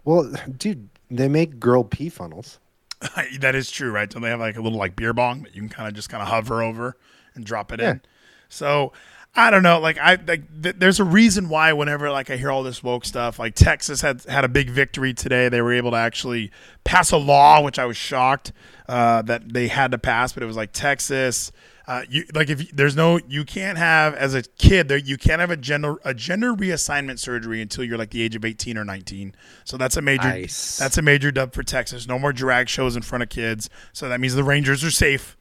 [0.03, 2.57] Well, dude, they make girl pee funnels.
[3.39, 4.09] that is true, right?
[4.09, 6.09] Don't they have like a little like beer bong that you can kind of just
[6.09, 6.97] kind of hover over
[7.35, 7.91] and drop it yeah.
[7.91, 8.01] in?
[8.49, 8.93] So
[9.35, 9.79] I don't know.
[9.79, 13.05] Like I like th- there's a reason why whenever like I hear all this woke
[13.05, 15.49] stuff, like Texas had had a big victory today.
[15.49, 16.51] They were able to actually
[16.83, 18.53] pass a law, which I was shocked
[18.87, 21.51] uh, that they had to pass, but it was like Texas,
[21.89, 25.17] uh, you like if you, there's no you can't have as a kid there you
[25.17, 28.77] can't have a gender a gender reassignment surgery until you're like the age of 18
[28.77, 29.35] or 19
[29.65, 30.77] so that's a major nice.
[30.77, 32.07] that's a major dub for texas.
[32.07, 33.69] No more drag shows in front of kids.
[33.91, 35.35] So that means the rangers are safe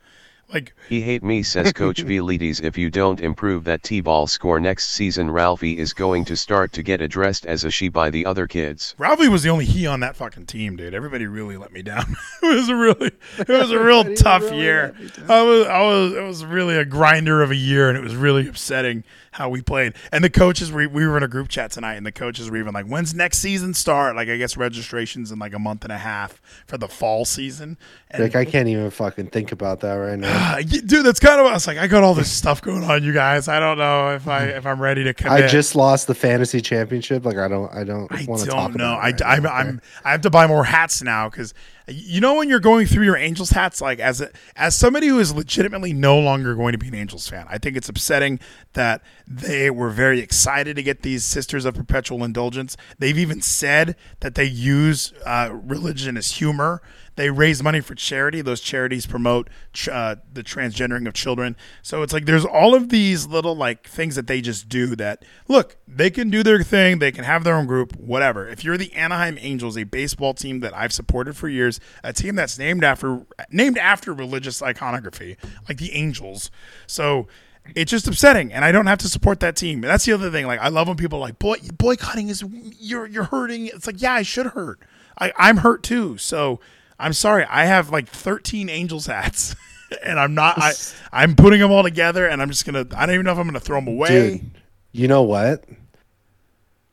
[0.52, 2.62] like he hate me, says Coach Vleeties.
[2.62, 6.82] If you don't improve that T-ball score next season, Ralphie is going to start to
[6.82, 8.94] get addressed as a she by the other kids.
[8.98, 10.94] Ralphie was the only he on that fucking team, dude.
[10.94, 12.16] Everybody really let me down.
[12.42, 14.94] it was a really, it was a real tough really year.
[15.28, 18.16] I was, I was, it was really a grinder of a year, and it was
[18.16, 19.04] really upsetting
[19.38, 19.94] how we played.
[20.12, 22.58] And the coaches, we, we were in a group chat tonight, and the coaches were
[22.58, 25.92] even like, "When's next season start?" Like, I guess registrations in like a month and
[25.92, 27.78] a half for the fall season.
[28.10, 31.06] And, like, I can't even fucking think about that right now, dude.
[31.06, 33.48] That's kind of I was like, I got all this stuff going on, you guys.
[33.48, 35.44] I don't know if I if I'm ready to commit.
[35.44, 37.24] I just lost the fantasy championship.
[37.24, 38.74] Like, I don't, I don't want to talk.
[38.74, 38.94] know.
[38.94, 41.54] I, I'm, I'm, I have to buy more hats now because
[41.88, 45.18] you know when you're going through your Angels hats, like as a, as somebody who
[45.18, 48.40] is legitimately no longer going to be an Angels fan, I think it's upsetting
[48.74, 52.76] that they were very excited to get these Sisters of Perpetual Indulgence.
[52.98, 56.82] They've even said that they use uh, religion as humor
[57.18, 58.42] They raise money for charity.
[58.42, 59.50] Those charities promote
[59.90, 61.56] uh, the transgendering of children.
[61.82, 65.24] So it's like there's all of these little like things that they just do that
[65.48, 68.48] look, they can do their thing, they can have their own group, whatever.
[68.48, 72.36] If you're the Anaheim Angels, a baseball team that I've supported for years, a team
[72.36, 75.36] that's named after named after religious iconography,
[75.68, 76.52] like the Angels.
[76.86, 77.26] So
[77.74, 79.80] it's just upsetting, and I don't have to support that team.
[79.80, 80.46] That's the other thing.
[80.46, 82.44] Like I love when people are like boy boycotting is
[82.78, 83.66] you're you're hurting.
[83.66, 84.78] It's like yeah, I should hurt.
[85.18, 86.16] I I'm hurt too.
[86.16, 86.60] So
[86.98, 87.44] I'm sorry.
[87.44, 89.54] I have like 13 Angels hats,
[90.04, 90.58] and I'm not.
[90.58, 90.72] I
[91.12, 92.86] I'm putting them all together, and I'm just gonna.
[92.96, 94.38] I don't even know if I'm gonna throw them away.
[94.38, 94.50] Dude,
[94.92, 95.64] you know what?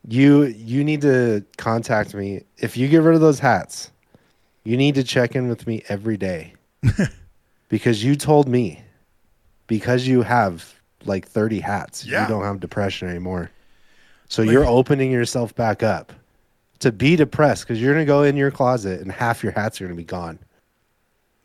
[0.07, 3.91] You you need to contact me if you get rid of those hats.
[4.63, 6.55] You need to check in with me every day
[7.69, 8.81] because you told me
[9.67, 10.73] because you have
[11.05, 12.23] like 30 hats, yeah.
[12.23, 13.51] you don't have depression anymore.
[14.27, 16.11] So like, you're opening yourself back up
[16.79, 19.79] to be depressed because you're going to go in your closet and half your hats
[19.79, 20.39] are going to be gone.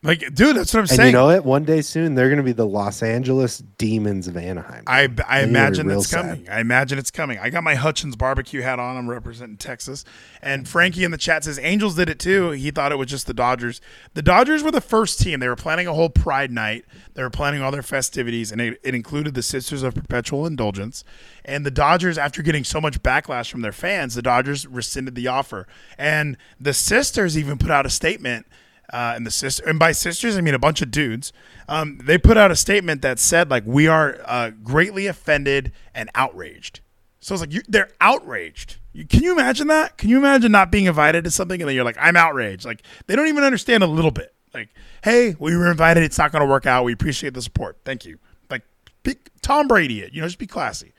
[0.03, 1.07] Like, dude, that's what I'm and saying.
[1.09, 1.45] You know what?
[1.45, 4.83] One day soon, they're going to be the Los Angeles Demons of Anaheim.
[4.87, 6.49] I, I imagine it's coming.
[6.49, 7.37] I imagine it's coming.
[7.37, 8.97] I got my Hutchins barbecue hat on.
[8.97, 10.03] I'm representing Texas.
[10.41, 12.49] And Frankie in the chat says Angels did it too.
[12.49, 13.79] He thought it was just the Dodgers.
[14.15, 15.39] The Dodgers were the first team.
[15.39, 16.83] They were planning a whole Pride night.
[17.13, 21.03] They were planning all their festivities, and it, it included the Sisters of Perpetual Indulgence.
[21.45, 25.27] And the Dodgers, after getting so much backlash from their fans, the Dodgers rescinded the
[25.27, 25.67] offer.
[25.95, 28.47] And the Sisters even put out a statement–
[28.91, 31.33] uh, and the sister, and by sisters I mean a bunch of dudes.
[31.67, 36.09] Um, they put out a statement that said like we are uh, greatly offended and
[36.15, 36.81] outraged.
[37.19, 38.77] So it's like you, they're outraged.
[38.93, 39.97] You, can you imagine that?
[39.97, 42.65] Can you imagine not being invited to something and then you're like, I'm outraged.
[42.65, 44.33] Like they don't even understand a little bit.
[44.53, 44.69] Like,
[45.03, 46.03] hey, we were invited.
[46.03, 46.83] It's not going to work out.
[46.83, 47.77] We appreciate the support.
[47.85, 48.19] Thank you.
[48.49, 48.63] Like,
[49.03, 50.13] be, Tom Brady it.
[50.13, 50.93] You know, just be classy.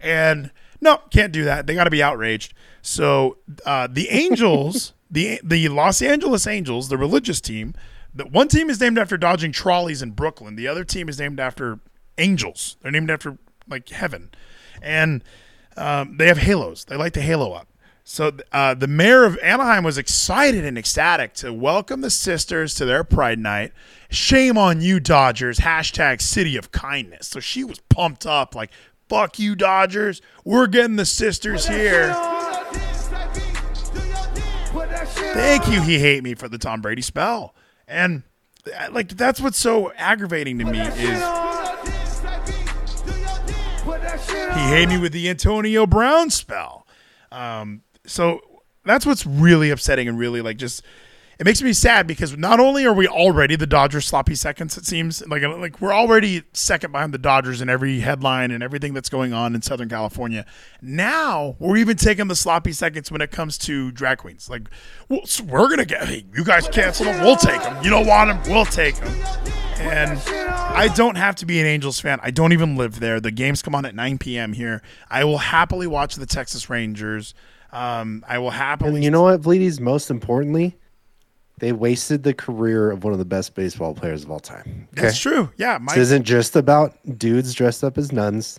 [0.00, 1.66] And no, can't do that.
[1.66, 2.54] They got to be outraged.
[2.82, 7.74] So uh, the Angels the the Los Angeles Angels, the religious team,
[8.14, 10.56] the one team is named after dodging trolleys in Brooklyn.
[10.56, 11.78] The other team is named after
[12.18, 12.76] angels.
[12.82, 13.38] They're named after
[13.68, 14.30] like heaven,
[14.82, 15.22] and
[15.76, 16.84] um, they have halos.
[16.84, 17.68] They like the halo up.
[18.04, 22.86] So uh, the mayor of Anaheim was excited and ecstatic to welcome the sisters to
[22.86, 23.72] their Pride Night.
[24.08, 25.58] Shame on you, Dodgers!
[25.58, 27.28] Hashtag City of Kindness.
[27.28, 28.70] So she was pumped up, like
[29.08, 30.22] "Fuck you, Dodgers!
[30.44, 32.37] We're getting the sisters here."
[35.34, 37.54] Thank you, he hate me for the Tom Brady spell.
[37.86, 38.22] And
[38.66, 41.22] uh, like that's what's so aggravating to me is
[44.54, 46.86] he hate me with the Antonio Brown spell.
[47.30, 48.40] Um, so
[48.84, 50.82] that's what's really upsetting and really like just
[51.38, 54.84] it makes me sad because not only are we already the Dodgers sloppy seconds, it
[54.84, 59.08] seems like like we're already second behind the Dodgers in every headline and everything that's
[59.08, 60.44] going on in Southern California.
[60.82, 64.50] Now we're even taking the sloppy seconds when it comes to drag queens.
[64.50, 64.68] Like
[65.08, 67.84] well, so we're gonna get hey, you guys cancel them, we'll take them.
[67.84, 69.14] You don't want them, we'll take them.
[69.78, 72.18] And I don't have to be an Angels fan.
[72.20, 73.20] I don't even live there.
[73.20, 74.54] The games come on at 9 p.m.
[74.54, 74.82] here.
[75.08, 77.32] I will happily watch the Texas Rangers.
[77.70, 78.96] Um, I will happily.
[78.96, 79.78] And you know what, Vleeties?
[79.78, 80.76] Most importantly
[81.58, 84.88] they wasted the career of one of the best baseball players of all time.
[84.92, 85.02] Okay?
[85.02, 85.50] That's true.
[85.56, 88.58] Yeah, my- this isn't just about dudes dressed up as nuns.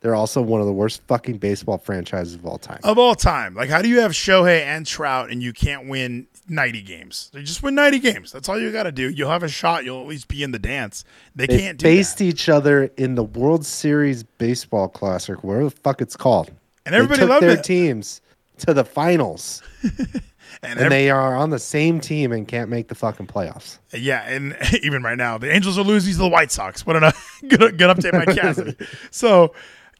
[0.00, 2.80] They're also one of the worst fucking baseball franchises of all time.
[2.84, 3.54] Of all time.
[3.54, 7.30] Like, how do you have Shohei and Trout and you can't win 90 games?
[7.32, 8.30] They just win 90 games.
[8.30, 9.08] That's all you got to do.
[9.10, 9.84] You'll have a shot.
[9.84, 11.04] You'll at least be in the dance.
[11.34, 12.24] They, they can't do faced that.
[12.24, 16.52] each other in the World Series Baseball Classic, whatever the fuck it's called.
[16.84, 17.64] And everybody loved their it.
[17.64, 18.20] teams
[18.58, 19.62] to the finals.
[20.62, 23.78] and, and they are on the same team and can't make the fucking playoffs.
[23.92, 26.86] Yeah, and even right now, the Angels are losing to the White Sox.
[26.86, 27.12] What a
[27.48, 28.76] good, good update by Cassidy.
[29.10, 29.54] so,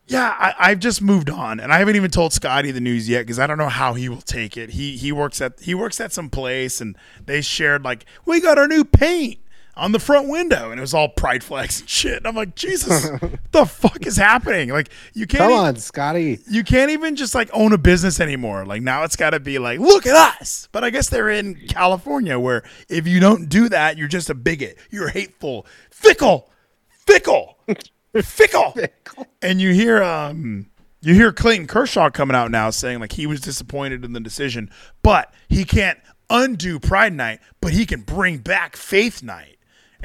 [0.08, 3.22] yeah, I, have just moved on, and I haven't even told Scotty the news yet
[3.22, 4.70] because I don't know how he will take it.
[4.70, 8.56] He he works at he works at some place, and they shared like we got
[8.56, 9.38] our new paint
[9.76, 12.16] on the front window, and it was all pride flags and shit.
[12.16, 13.08] And I'm like, Jesus,
[13.52, 14.70] the fuck is happening?
[14.70, 15.42] Like, you can't.
[15.42, 16.40] Come on, Scotty.
[16.48, 18.64] You can't even just like own a business anymore.
[18.64, 20.68] Like now, it's got to be like, look at us.
[20.72, 24.34] But I guess they're in California, where if you don't do that, you're just a
[24.34, 24.78] bigot.
[24.90, 26.50] You're hateful, fickle,
[26.88, 27.58] fickle,
[28.22, 28.72] fickle.
[28.72, 29.26] fickle.
[29.42, 30.66] And you hear, um,
[31.02, 34.70] you hear Clayton Kershaw coming out now saying like he was disappointed in the decision,
[35.02, 35.98] but he can't
[36.30, 39.55] undo Pride Night, but he can bring back Faith Night.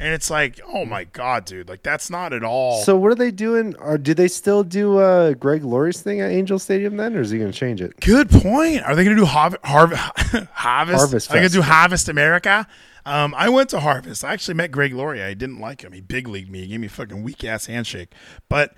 [0.02, 1.68] And it's like, oh my god, dude!
[1.68, 2.82] Like that's not at all.
[2.82, 3.76] So what are they doing?
[3.78, 7.30] Or do they still do uh, Greg Laurie's thing at Angel Stadium then, or is
[7.30, 8.00] he going to change it?
[8.00, 8.82] Good point.
[8.82, 9.92] Are they going to do Harv- Harv-
[10.52, 10.98] Harvest?
[10.98, 11.30] Harvest.
[11.30, 12.66] Are they going to do Harvest America?
[13.06, 14.24] Um, I went to Harvest.
[14.24, 15.22] I actually met Greg Laurie.
[15.22, 15.92] I didn't like him.
[15.92, 16.62] He big leagued me.
[16.62, 18.12] He gave me a fucking weak ass handshake.
[18.48, 18.74] But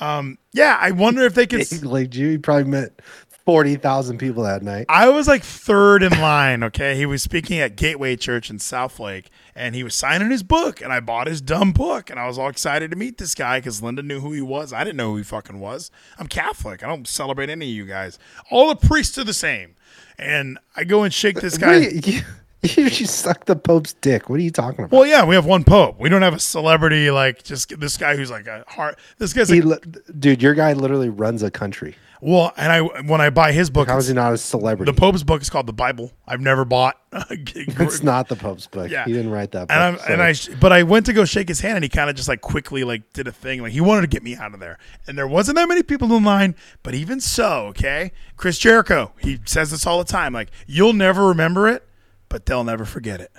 [0.00, 2.30] um, yeah, I wonder if they could big leagued you.
[2.30, 3.00] He probably met
[3.44, 4.86] forty thousand people that night.
[4.88, 6.62] I was like third in line.
[6.64, 9.26] Okay, he was speaking at Gateway Church in Southlake,
[9.56, 12.38] and he was signing his book, and I bought his dumb book, and I was
[12.38, 14.72] all excited to meet this guy because Linda knew who he was.
[14.72, 15.90] I didn't know who he fucking was.
[16.18, 16.84] I'm Catholic.
[16.84, 18.18] I don't celebrate any of you guys.
[18.50, 19.74] All the priests are the same,
[20.18, 21.78] and I go and shake this guy.
[21.78, 22.20] You,
[22.62, 24.28] you suck the Pope's dick.
[24.28, 24.94] What are you talking about?
[24.94, 25.98] Well, yeah, we have one Pope.
[25.98, 28.98] We don't have a celebrity like just this guy who's like a heart.
[29.16, 30.42] This guy's like, he, dude.
[30.42, 31.96] Your guy literally runs a country.
[32.20, 34.90] Well, and I when I buy his book, how is he not a celebrity?
[34.90, 36.12] The Pope's book is called the Bible.
[36.26, 36.98] I've never bought.
[37.30, 38.90] it's not the Pope's book.
[38.90, 39.68] Yeah, he didn't write that.
[39.68, 40.12] Book, and, so.
[40.12, 42.28] and I, but I went to go shake his hand, and he kind of just
[42.28, 44.78] like quickly like did a thing, like he wanted to get me out of there.
[45.06, 49.40] And there wasn't that many people in line, but even so, okay, Chris Jericho, he
[49.44, 51.86] says this all the time, like you'll never remember it,
[52.28, 53.32] but they'll never forget it.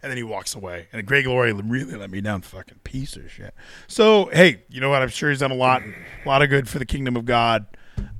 [0.00, 0.86] And then he walks away.
[0.92, 3.52] And Greg Laurie really let me down, fucking piece of shit.
[3.88, 5.02] So hey, you know what?
[5.02, 7.66] I'm sure he's done a lot, a lot of good for the kingdom of God.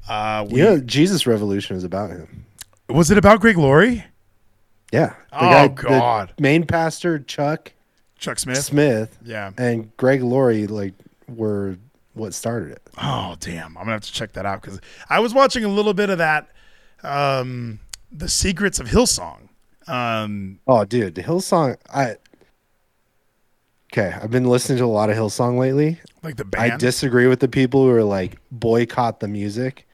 [0.08, 2.46] Uh, we, yeah, Jesus Revolution is about him.
[2.88, 4.04] Was it about Greg Laurie?
[4.92, 5.14] Yeah.
[5.30, 6.32] The oh guy, God.
[6.38, 7.72] main pastor Chuck.
[8.18, 8.64] Chuck Smith.
[8.64, 9.18] Smith.
[9.22, 9.52] Yeah.
[9.58, 10.94] And Greg Laurie like
[11.28, 11.76] were
[12.14, 12.82] what started it.
[13.00, 13.76] Oh damn!
[13.76, 16.18] I'm gonna have to check that out because I was watching a little bit of
[16.18, 16.48] that,
[17.02, 17.78] um,
[18.10, 19.48] the Secrets of Hillsong.
[19.86, 21.76] Um, oh, dude, the Hillsong.
[21.92, 22.16] I
[23.92, 25.98] Okay, I've been listening to a lot of Hillsong lately.
[26.22, 26.72] Like the band.
[26.72, 29.87] I disagree with the people who are like boycott the music.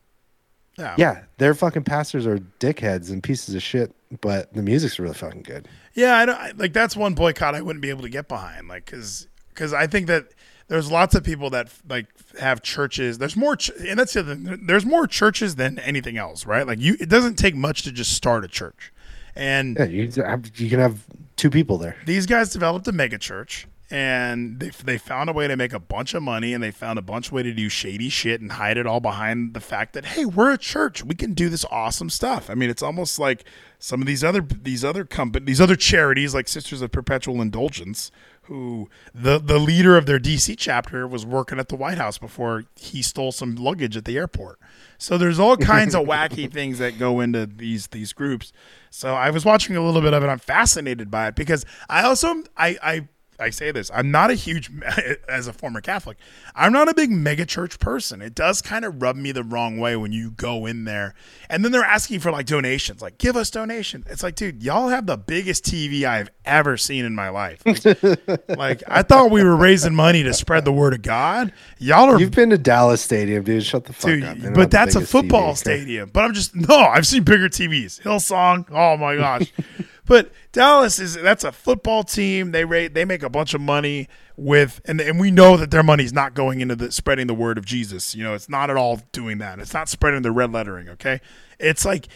[0.79, 0.95] Yeah.
[0.99, 5.43] Yeah, their fucking pastors are dickheads and pieces of shit, but the music's really fucking
[5.43, 5.69] good.
[5.95, 8.69] Yeah, I don't I, like that's one boycott I wouldn't be able to get behind
[8.69, 10.29] like cuz cuz I think that
[10.69, 12.07] there's lots of people that like
[12.41, 13.19] have churches.
[13.19, 16.67] There's more, ch- and that's the other, there's more churches than anything else, right?
[16.67, 18.93] Like you, it doesn't take much to just start a church,
[19.37, 21.05] and yeah, you, have, you can have
[21.37, 21.97] two people there.
[22.07, 25.79] These guys developed a mega church, and they they found a way to make a
[25.79, 28.53] bunch of money and they found a bunch of way to do shady shit and
[28.53, 31.05] hide it all behind the fact that hey we're a church.
[31.05, 32.49] We can do this awesome stuff.
[32.49, 33.45] I mean it's almost like
[33.79, 38.11] some of these other these other companies these other charities like sisters of perpetual indulgence
[38.45, 42.65] who the the leader of their dc chapter was working at the white house before
[42.77, 44.59] he stole some luggage at the airport.
[44.97, 48.51] So there's all kinds of wacky things that go into these these groups.
[48.89, 50.27] So i was watching a little bit of it.
[50.29, 53.09] I'm fascinated by it because i also i i
[53.39, 53.91] I say this.
[53.93, 54.71] I'm not a huge,
[55.29, 56.19] as a former Catholic,
[56.55, 58.23] I'm not a big megachurch person.
[58.23, 61.15] It does kind of rub me the wrong way when you go in there
[61.49, 64.07] and then they're asking for like donations, like give us donations.
[64.09, 67.63] It's like, dude, y'all have the biggest TV I've ever seen in my life.
[67.65, 71.53] Like, like I thought we were raising money to spread the word of God.
[71.79, 72.19] Y'all are.
[72.19, 73.65] You've been to Dallas Stadium, dude.
[73.65, 74.55] Shut the fuck dude, up.
[74.55, 75.59] but that's a football TV.
[75.59, 76.11] stadium.
[76.13, 76.77] But I'm just no.
[76.77, 78.01] I've seen bigger TVs.
[78.03, 78.67] Hillsong.
[78.71, 79.53] Oh my gosh.
[80.07, 82.53] But Dallas is that's a football team.
[82.53, 85.83] They rate they make a bunch of money with and and we know that their
[85.83, 88.15] money's not going into the spreading the word of Jesus.
[88.15, 89.59] You know, it's not at all doing that.
[89.59, 91.21] It's not spreading the red lettering, okay?
[91.59, 92.09] It's like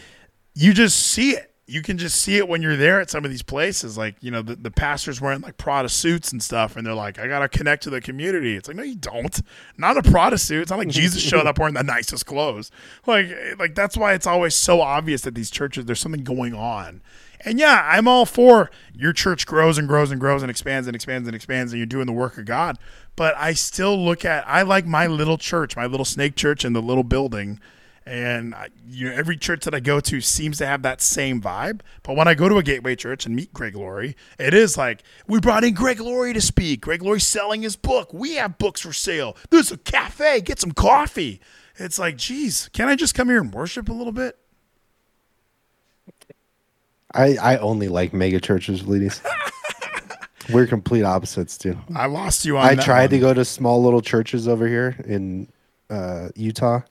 [0.53, 1.45] you just see it.
[1.65, 3.95] You can just see it when you're there at some of these places.
[3.95, 7.19] Like, you know, the, the pastors wearing like Prada suits and stuff, and they're like,
[7.19, 8.55] I gotta connect to the community.
[8.55, 9.39] It's like, no, you don't.
[9.77, 10.63] Not a Prada suit.
[10.63, 12.71] It's not like Jesus showed up wearing the nicest clothes.
[13.05, 16.55] Like, eh, like that's why it's always so obvious that these churches there's something going
[16.55, 17.01] on
[17.45, 20.95] and yeah, I'm all for your church grows and grows and grows and expands and
[20.95, 22.77] expands and expands and you're doing the work of God.
[23.15, 26.73] But I still look at I like my little church, my little snake church in
[26.73, 27.59] the little building.
[28.05, 31.39] And I, you know, every church that I go to seems to have that same
[31.39, 31.81] vibe.
[32.01, 35.03] But when I go to a gateway church and meet Greg Laurie, it is like
[35.27, 36.81] we brought in Greg Laurie to speak.
[36.81, 38.11] Greg Laurie's selling his book.
[38.11, 39.37] We have books for sale.
[39.51, 40.41] There's a cafe.
[40.41, 41.39] Get some coffee.
[41.75, 44.38] It's like, geez, can I just come here and worship a little bit?
[47.13, 49.21] I, I only like mega churches, ladies.
[50.51, 51.77] We're complete opposites, too.
[51.95, 53.09] I lost you on I tried one.
[53.11, 55.47] to go to small little churches over here in
[55.89, 56.81] uh, Utah.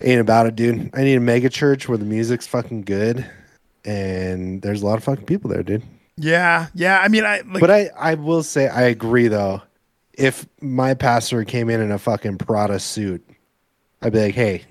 [0.00, 0.90] Ain't about it, dude.
[0.94, 3.30] I need a mega church where the music's fucking good
[3.84, 5.82] and there's a lot of fucking people there, dude.
[6.16, 7.00] Yeah, yeah.
[7.00, 7.40] I mean, I.
[7.40, 9.62] Like, but I, I will say, I agree though.
[10.12, 13.26] If my pastor came in in a fucking Prada suit,
[14.02, 14.64] I'd be like, "Hey,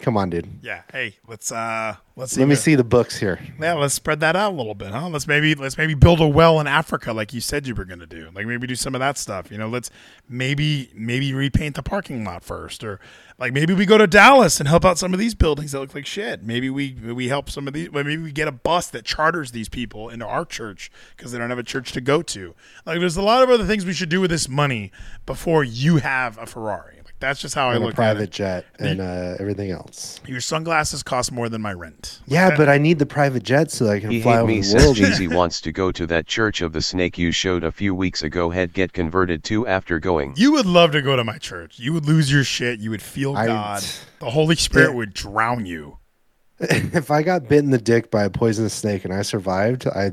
[0.00, 0.48] Come on, dude.
[0.62, 0.82] Yeah.
[0.92, 2.40] Hey, let's uh let's see.
[2.40, 3.40] Let me see the books here.
[3.60, 5.08] Yeah, let's spread that out a little bit, huh?
[5.08, 8.06] Let's maybe let's maybe build a well in Africa like you said you were gonna
[8.06, 8.30] do.
[8.32, 9.50] Like maybe do some of that stuff.
[9.50, 9.90] You know, let's
[10.28, 12.84] maybe maybe repaint the parking lot first.
[12.84, 13.00] Or
[13.38, 15.94] like maybe we go to Dallas and help out some of these buildings that look
[15.94, 16.44] like shit.
[16.44, 19.68] Maybe we we help some of these maybe we get a bus that charters these
[19.68, 22.54] people into our church because they don't have a church to go to.
[22.86, 24.92] Like there's a lot of other things we should do with this money
[25.26, 26.97] before you have a Ferrari.
[27.20, 28.30] That's just how I look private at it.
[28.30, 30.20] jet and uh, everything else.
[30.26, 32.20] Your sunglasses cost more than my rent.
[32.20, 32.32] jet.
[32.32, 34.60] Yeah, but I need the private jet so I can he fly hate over me
[34.60, 34.96] the world.
[34.96, 38.22] Geezy wants to go to that Church of the Snake you showed a few weeks
[38.22, 38.50] ago.
[38.50, 40.34] Head get converted to after going.
[40.36, 41.78] You would love to go to my church.
[41.78, 42.78] You would lose your shit.
[42.78, 43.84] You would feel I- God.
[44.20, 44.96] The Holy Spirit Yeah.
[44.96, 45.98] would drown you.
[46.60, 50.06] if I got bit in the dick by a poisonous snake and I survived, I,
[50.06, 50.12] I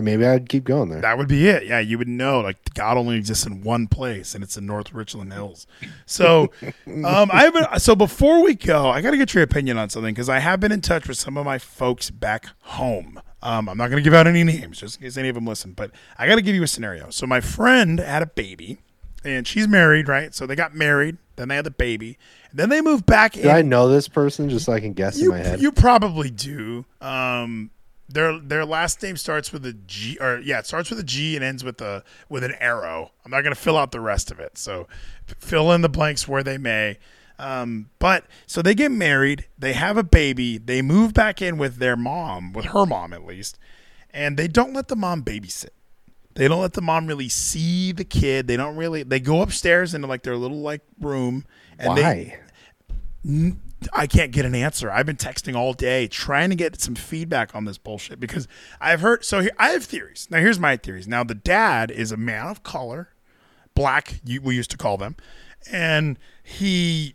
[0.00, 1.00] maybe I'd keep going there.
[1.00, 1.66] That would be it.
[1.66, 4.92] Yeah, you would know like God only exists in one place, and it's in North
[4.92, 5.66] Richland Hills.
[6.06, 6.50] So,
[6.86, 10.14] um, I have so before we go, I got to get your opinion on something
[10.14, 13.20] because I have been in touch with some of my folks back home.
[13.42, 15.46] Um, I'm not going to give out any names just in case any of them
[15.46, 17.10] listen, but I got to give you a scenario.
[17.10, 18.78] So my friend had a baby,
[19.24, 20.32] and she's married, right?
[20.32, 22.18] So they got married, then they had the baby,
[22.50, 23.50] and then they moved back Do in.
[23.50, 25.60] I know this person just so I can guess You, in my head?
[25.60, 26.84] you probably do.
[27.00, 27.70] Um,
[28.12, 31.36] their their last name starts with a G, or yeah, it starts with a G
[31.36, 33.12] and ends with a with an arrow.
[33.24, 34.86] I'm not going to fill out the rest of it, so
[35.38, 36.98] fill in the blanks where they may.
[37.38, 41.76] Um, but so they get married, they have a baby, they move back in with
[41.76, 43.58] their mom, with her mom at least,
[44.10, 45.70] and they don't let the mom babysit.
[46.34, 48.46] They don't let the mom really see the kid.
[48.46, 49.02] They don't really.
[49.02, 51.44] They go upstairs into like their little like room,
[51.78, 52.38] and they
[53.24, 53.62] Why?
[53.92, 54.90] I can't get an answer.
[54.90, 58.46] I've been texting all day trying to get some feedback on this bullshit because
[58.80, 59.24] I've heard.
[59.24, 60.28] So here, I have theories.
[60.30, 61.06] Now here's my theories.
[61.08, 63.10] Now the dad is a man of color,
[63.74, 64.20] black.
[64.24, 65.16] You, we used to call them,
[65.70, 67.14] and he.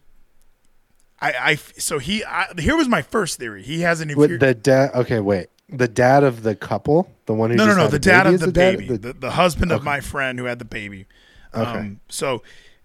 [1.19, 3.63] I, I so he I, here was my first theory.
[3.63, 4.33] He has an inferior.
[4.33, 4.91] With the dad.
[4.93, 5.47] Okay, wait.
[5.69, 7.81] The dad of the couple, the one who no, no, no.
[7.83, 8.77] had The a dad of the, dad?
[8.77, 11.07] baby, the, the husband of my friend who had the baby.
[11.53, 11.95] Um, Okay.
[12.09, 12.43] So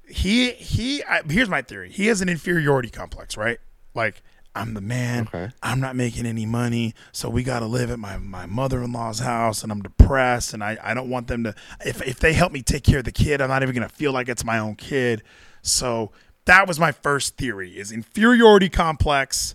[0.08, 1.04] he he.
[1.04, 1.90] I, here's my theory.
[1.90, 3.58] He has an inferiority complex, right?
[3.94, 4.22] Like
[4.54, 5.22] I'm the man.
[5.22, 5.50] Okay.
[5.62, 8.92] I'm not making any money, so we got to live at my my mother in
[8.92, 11.54] law's house, and I'm depressed, and I I don't want them to.
[11.84, 14.12] If if they help me take care of the kid, I'm not even gonna feel
[14.12, 15.22] like it's my own kid.
[15.62, 16.12] So
[16.44, 19.54] that was my first theory: is inferiority complex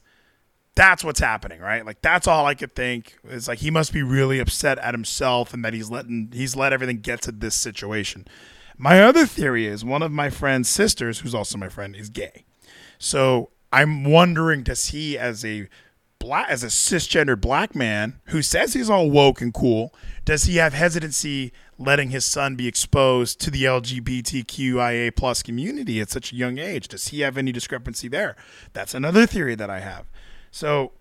[0.77, 1.83] that's what's happening, right?
[1.85, 3.17] Like that's all I could think.
[3.23, 6.71] It's like he must be really upset at himself and that he's letting he's let
[6.71, 8.27] everything get to this situation.
[8.77, 12.45] My other theory is one of my friend's sisters, who's also my friend, is gay.
[12.99, 15.67] So I'm wondering, does he as a
[16.19, 19.93] black as a cisgendered black man who says he's all woke and cool,
[20.25, 26.09] does he have hesitancy letting his son be exposed to the LGBTQIA plus community at
[26.09, 26.87] such a young age?
[26.87, 28.35] Does he have any discrepancy there?
[28.73, 30.05] That's another theory that I have.
[30.51, 30.93] So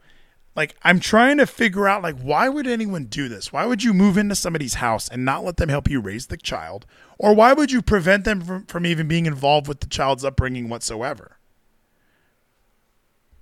[0.55, 3.53] like I'm trying to figure out like why would anyone do this?
[3.53, 6.37] Why would you move into somebody's house and not let them help you raise the
[6.37, 6.87] child?
[7.19, 10.69] Or why would you prevent them from, from even being involved with the child's upbringing
[10.69, 11.36] whatsoever?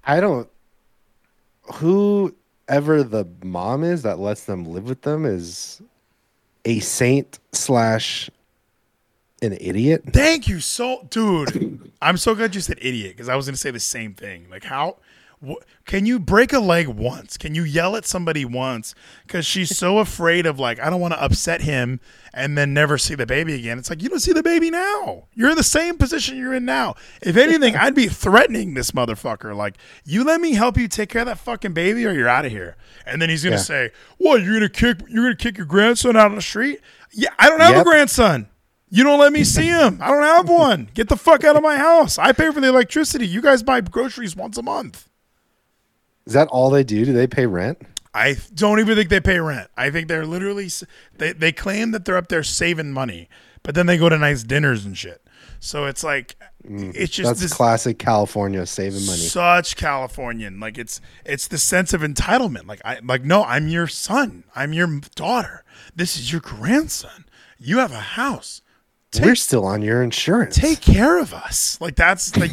[0.06, 0.48] I don't.
[1.74, 5.80] Whoever the mom is that lets them live with them is
[6.64, 8.30] a saint slash
[9.42, 10.04] an idiot.
[10.12, 11.92] Thank you so dude.
[12.02, 14.48] I'm so glad you said idiot because I was to say the same thing.
[14.50, 14.96] Like how
[15.84, 17.36] can you break a leg once?
[17.36, 18.94] Can you yell at somebody once
[19.28, 22.00] cuz she's so afraid of like I don't want to upset him
[22.32, 23.78] and then never see the baby again.
[23.78, 25.24] It's like you don't see the baby now.
[25.34, 26.94] You're in the same position you're in now.
[27.22, 31.22] If anything, I'd be threatening this motherfucker like, "You let me help you take care
[31.22, 32.76] of that fucking baby or you're out of here."
[33.06, 33.62] And then he's going to Yeah.
[33.64, 36.80] say, "What, you're going to kick you're to kick your grandson out on the street?"
[37.12, 38.48] Yeah, I don't have a grandson.
[38.90, 39.98] You don't let me see him.
[40.00, 40.88] I don't have one.
[40.94, 42.16] Get the fuck out of my house.
[42.18, 43.26] I pay for the electricity.
[43.26, 45.08] You guys buy groceries once a month.
[46.26, 47.04] Is that all they do?
[47.04, 47.82] Do they pay rent?
[48.14, 49.68] I don't even think they pay rent.
[49.76, 50.70] I think they're literally
[51.18, 53.28] they they claim that they're up there saving money,
[53.62, 55.20] but then they go to nice dinners and shit.
[55.58, 56.94] So it's like mm.
[56.94, 59.18] it's just That's this classic California saving money.
[59.18, 60.60] such Californian.
[60.60, 62.66] Like it's it's the sense of entitlement.
[62.66, 64.44] Like I like no, I'm your son.
[64.54, 65.64] I'm your daughter.
[65.96, 67.24] This is your grandson.
[67.58, 68.62] You have a house.
[69.20, 70.56] We're still on your insurance.
[70.56, 71.80] take care of us.
[71.80, 72.50] Like that's like,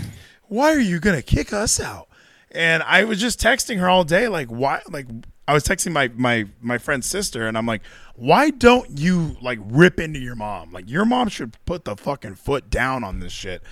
[0.48, 2.08] why are you gonna kick us out?
[2.54, 4.82] And I was just texting her all day, like why?
[4.90, 5.08] Like
[5.48, 7.82] I was texting my my my friend's sister, and I'm like,
[8.16, 10.72] why don't you like rip into your mom?
[10.72, 13.64] Like your mom should put the fucking foot down on this shit.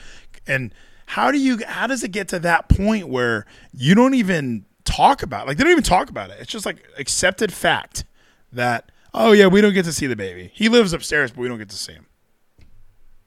[0.48, 0.74] And
[1.08, 1.60] how do you?
[1.66, 5.46] How does it get to that point where you don't even talk about?
[5.46, 6.38] Like they don't even talk about it.
[6.40, 8.06] It's just like accepted fact
[8.54, 10.52] that oh yeah, we don't get to see the baby.
[10.54, 12.06] He lives upstairs, but we don't get to see him.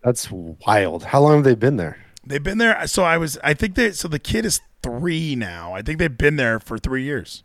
[0.03, 1.05] That's wild.
[1.05, 1.99] How long have they been there?
[2.25, 2.87] They've been there.
[2.87, 3.39] So I was.
[3.45, 3.93] I think they.
[3.93, 5.75] So the kid is three now.
[5.75, 7.45] I think they've been there for three years.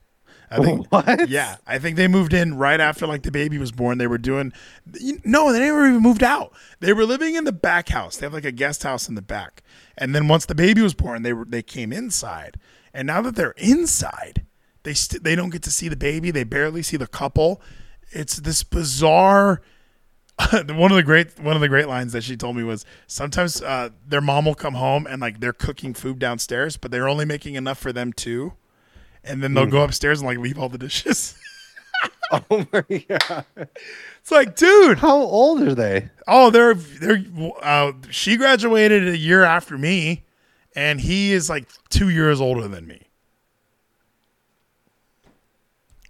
[0.49, 0.87] I think.
[0.91, 1.29] What?
[1.29, 3.97] Yeah, I think they moved in right after like the baby was born.
[3.97, 4.53] They were doing.
[5.23, 6.53] No, they never even moved out.
[6.79, 8.17] They were living in the back house.
[8.17, 9.63] They have like a guest house in the back.
[9.97, 12.57] And then once the baby was born, they were they came inside.
[12.93, 14.45] And now that they're inside,
[14.83, 16.31] they st- they don't get to see the baby.
[16.31, 17.61] They barely see the couple.
[18.11, 19.61] It's this bizarre
[20.67, 23.61] one of the great one of the great lines that she told me was sometimes
[23.61, 27.25] uh, their mom will come home and like they're cooking food downstairs, but they're only
[27.25, 28.53] making enough for them too.
[29.23, 29.71] and then they'll mm.
[29.71, 31.37] go upstairs and like leave all the dishes.
[32.51, 33.45] oh my god!
[33.55, 36.09] It's like, dude, how old are they?
[36.27, 37.23] Oh, they're they're.
[37.61, 40.25] Uh, she graduated a year after me,
[40.75, 43.06] and he is like two years older than me.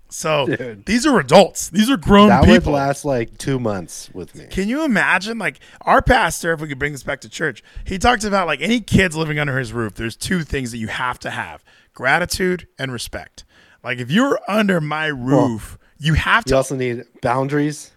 [0.09, 0.85] So Dude.
[0.85, 1.69] these are adults.
[1.69, 2.53] These are grown that people.
[2.53, 4.45] That would last like two months with me.
[4.45, 5.37] Can you imagine?
[5.37, 8.61] Like our pastor, if we could bring this back to church, he talks about like
[8.61, 9.95] any kids living under his roof.
[9.95, 13.43] There's two things that you have to have: gratitude and respect.
[13.83, 16.51] Like if you're under my roof, well, you have to.
[16.51, 17.91] You also need boundaries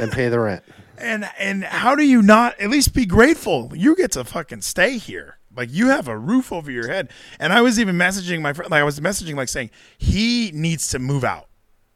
[0.00, 0.64] and pay the rent.
[0.96, 3.72] And and how do you not at least be grateful?
[3.74, 5.38] You get to fucking stay here.
[5.56, 7.10] Like you have a roof over your head.
[7.38, 10.88] And I was even messaging my friend like I was messaging like saying he needs
[10.88, 11.48] to move out.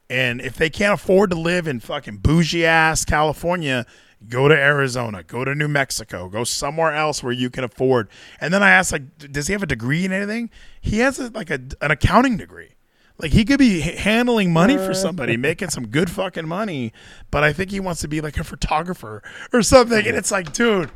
[0.09, 3.85] And if they can't afford to live in fucking bougie ass California,
[4.27, 8.09] go to Arizona, go to New Mexico, go somewhere else where you can afford.
[8.41, 10.49] And then I asked, like, does he have a degree in anything?
[10.81, 12.75] He has a, like a, an accounting degree.
[13.19, 16.93] Like he could be handling money for somebody, making some good fucking money,
[17.29, 20.07] but I think he wants to be like a photographer or something.
[20.07, 20.89] And it's like, dude,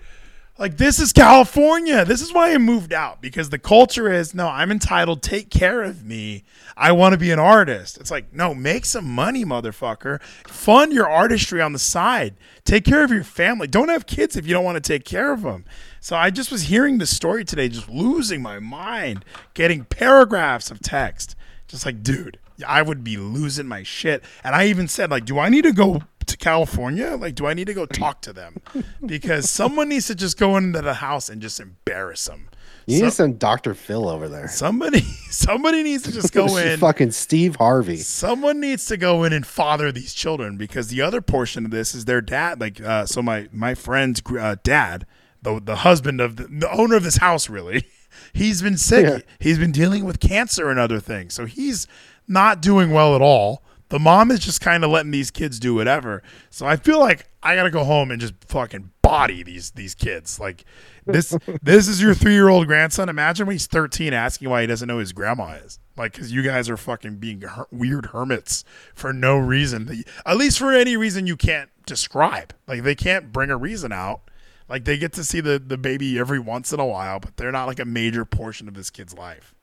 [0.57, 2.05] like this is California.
[2.05, 5.23] This is why I moved out because the culture is no, I'm entitled.
[5.23, 6.43] Take care of me.
[6.77, 7.97] I want to be an artist.
[7.97, 10.21] It's like no, make some money, motherfucker.
[10.47, 12.35] Fund your artistry on the side.
[12.65, 13.67] Take care of your family.
[13.67, 15.65] Don't have kids if you don't want to take care of them.
[15.99, 20.81] So I just was hearing the story today, just losing my mind, getting paragraphs of
[20.81, 21.35] text,
[21.67, 22.37] just like dude.
[22.65, 24.23] I would be losing my shit.
[24.43, 26.03] And I even said, like, do I need to go
[26.33, 27.15] to California?
[27.15, 28.57] Like, do I need to go talk to them?
[29.05, 32.49] Because someone needs to just go into the house and just embarrass them.
[32.85, 33.73] You so, need to send Dr.
[33.73, 34.47] Phil over there.
[34.47, 36.79] Somebody, somebody needs to just go in.
[36.79, 37.97] Fucking Steve Harvey.
[37.97, 41.93] Someone needs to go in and father these children because the other portion of this
[41.93, 42.59] is their dad.
[42.59, 45.05] Like, uh, so my my friend's uh, dad,
[45.41, 47.85] the the husband of the, the owner of this house, really,
[48.33, 49.05] he's been sick.
[49.05, 49.19] Yeah.
[49.39, 51.33] He's been dealing with cancer and other things.
[51.33, 51.87] So he's
[52.27, 53.62] not doing well at all.
[53.93, 56.23] The mom is just kind of letting these kids do whatever.
[56.49, 60.39] So I feel like I gotta go home and just fucking body these these kids.
[60.39, 60.65] Like
[61.05, 63.07] this this is your three year old grandson.
[63.07, 65.77] Imagine when he's thirteen asking why he doesn't know his grandma is.
[65.95, 68.63] Like, because you guys are fucking being her- weird hermits
[68.95, 70.03] for no reason.
[70.25, 72.55] At least for any reason you can't describe.
[72.67, 74.21] Like they can't bring a reason out.
[74.67, 77.51] Like they get to see the the baby every once in a while, but they're
[77.51, 79.53] not like a major portion of this kid's life.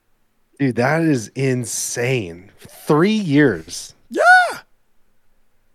[0.60, 2.52] Dude, that is insane.
[2.60, 3.96] Three years.
[4.10, 4.58] Yeah.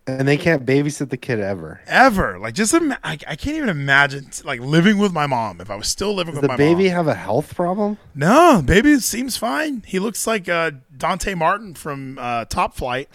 [0.07, 1.81] And they can't babysit the kid ever.
[1.87, 2.37] Ever.
[2.37, 5.87] Like, just, I, I can't even imagine, like, living with my mom if I was
[5.87, 6.57] still living Does with my mom.
[6.63, 7.97] the baby have a health problem?
[8.13, 9.81] No, baby seems fine.
[9.87, 13.09] He looks like uh, Dante Martin from uh, Top Flight.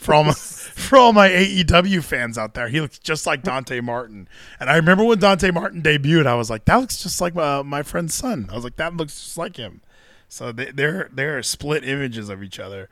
[0.00, 3.80] For all, my, for all my AEW fans out there, he looks just like Dante
[3.80, 4.26] Martin.
[4.58, 7.62] And I remember when Dante Martin debuted, I was like, that looks just like uh,
[7.62, 8.48] my friend's son.
[8.50, 9.80] I was like, that looks just like him.
[10.28, 12.88] So they, they're they're split images of each other.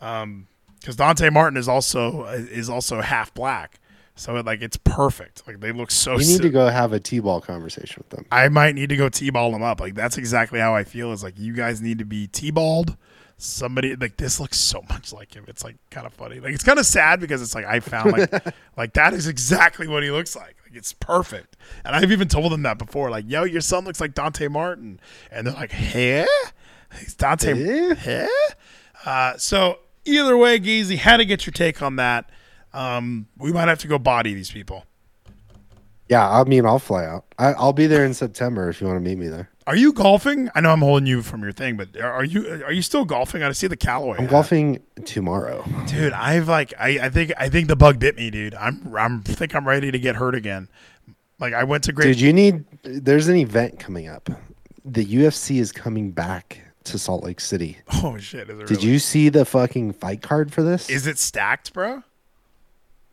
[0.00, 0.46] Um,
[0.82, 3.78] because Dante Martin is also is also half black.
[4.14, 5.46] So it, like it's perfect.
[5.46, 6.18] Like they look so.
[6.18, 8.26] You need to go have a t-ball conversation with them.
[8.30, 9.80] I might need to go t-ball them up.
[9.80, 11.12] Like that's exactly how I feel.
[11.12, 12.96] Is like you guys need to be t-balled.
[13.38, 15.44] Somebody like this looks so much like him.
[15.48, 16.40] It's like kind of funny.
[16.40, 19.88] Like it's kind of sad because it's like I found like like that is exactly
[19.88, 20.56] what he looks like.
[20.64, 21.56] Like it's perfect.
[21.84, 23.10] And I've even told them that before.
[23.10, 26.26] Like yo, your son looks like Dante Martin, and they're like, huh?
[27.00, 27.94] It's Dante.
[27.94, 28.28] Huh?
[29.04, 32.30] Uh, so either way, Geezy, how to get your take on that?
[32.72, 34.86] Um, we might have to go body these people.
[36.08, 37.24] Yeah, I mean, I'll fly out.
[37.38, 39.48] I, will be there in September if you want to meet me there.
[39.66, 40.50] Are you golfing?
[40.54, 43.44] I know I'm holding you from your thing, but are you are you still golfing?
[43.44, 44.16] I see the Callaway.
[44.18, 44.30] I'm hat.
[44.30, 46.12] golfing tomorrow, dude.
[46.12, 48.54] I've like I, I think I think the bug bit me, dude.
[48.56, 50.68] I'm I'm think I'm ready to get hurt again.
[51.38, 52.06] Like I went to great.
[52.06, 52.64] Dude, you need.
[52.82, 54.28] There's an event coming up.
[54.84, 57.78] The UFC is coming back to Salt Lake City.
[58.02, 58.48] Oh shit!
[58.48, 58.86] Did really?
[58.86, 60.90] you see the fucking fight card for this?
[60.90, 62.02] Is it stacked, bro?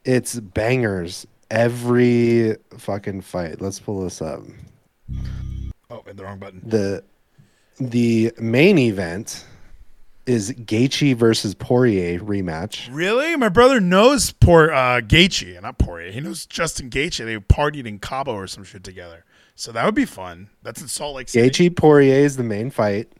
[0.03, 3.61] It's bangers every fucking fight.
[3.61, 4.41] Let's pull this up.
[5.89, 6.61] Oh, hit the wrong button.
[6.65, 7.03] The
[7.79, 9.45] the main event
[10.25, 12.87] is Gaethje versus Poirier rematch.
[12.91, 13.35] Really?
[13.35, 16.11] My brother knows Por uh, Gaethje, not Poirier.
[16.11, 17.25] He knows Justin Gaethje.
[17.25, 19.25] They partied in Cabo or some shit together.
[19.55, 20.49] So that would be fun.
[20.61, 21.49] That's in Salt Lake City.
[21.49, 23.11] Gaethje Poirier is the main fight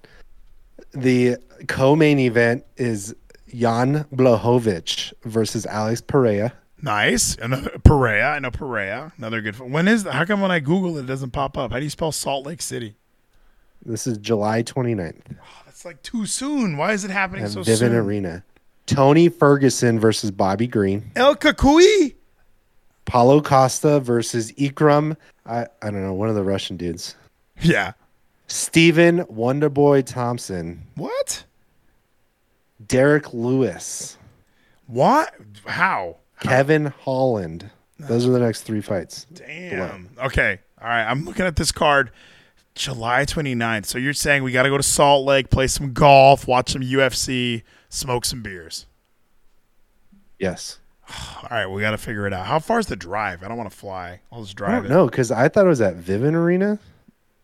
[0.91, 1.37] the
[1.67, 3.15] co-main event is
[3.53, 6.53] Jan Blachowicz versus Alex Pereira.
[6.81, 7.35] Nice.
[7.35, 8.35] Another Pereira.
[8.35, 9.11] I know Pereira.
[9.17, 9.59] Another good.
[9.59, 9.71] One.
[9.71, 10.13] When is that?
[10.13, 11.71] How come when I Google it, it doesn't pop up?
[11.71, 12.95] How do you spell Salt Lake City?
[13.85, 15.21] This is July 29th.
[15.31, 16.77] Oh, ah, that's like too soon.
[16.77, 17.95] Why is it happening At so Vivint soon?
[17.95, 18.43] Arena.
[18.85, 21.11] Tony Ferguson versus Bobby Green.
[21.15, 22.15] El Cucuy.
[23.05, 25.15] Paulo Costa versus Ikram.
[25.45, 27.15] I, I don't know, one of the Russian dudes.
[27.61, 27.93] Yeah.
[28.49, 30.83] Stephen Wonderboy Thompson.
[30.95, 31.43] What?
[32.85, 34.17] Derrick Lewis.
[34.87, 35.33] What?
[35.65, 36.17] How?
[36.41, 37.69] Kevin Holland.
[37.99, 39.25] Those are the next three fights.
[39.33, 40.09] Damn.
[40.17, 40.59] Okay.
[40.81, 41.03] All right.
[41.03, 42.11] I'm looking at this card.
[42.73, 43.85] July 29th.
[43.85, 46.81] So you're saying we got to go to Salt Lake, play some golf, watch some
[46.81, 48.85] UFC, smoke some beers.
[50.39, 50.79] Yes.
[51.09, 52.45] All right, we got to figure it out.
[52.45, 53.43] How far is the drive?
[53.43, 54.21] I don't want to fly.
[54.31, 56.79] I'll just drive know because I thought it was at Vivint Arena.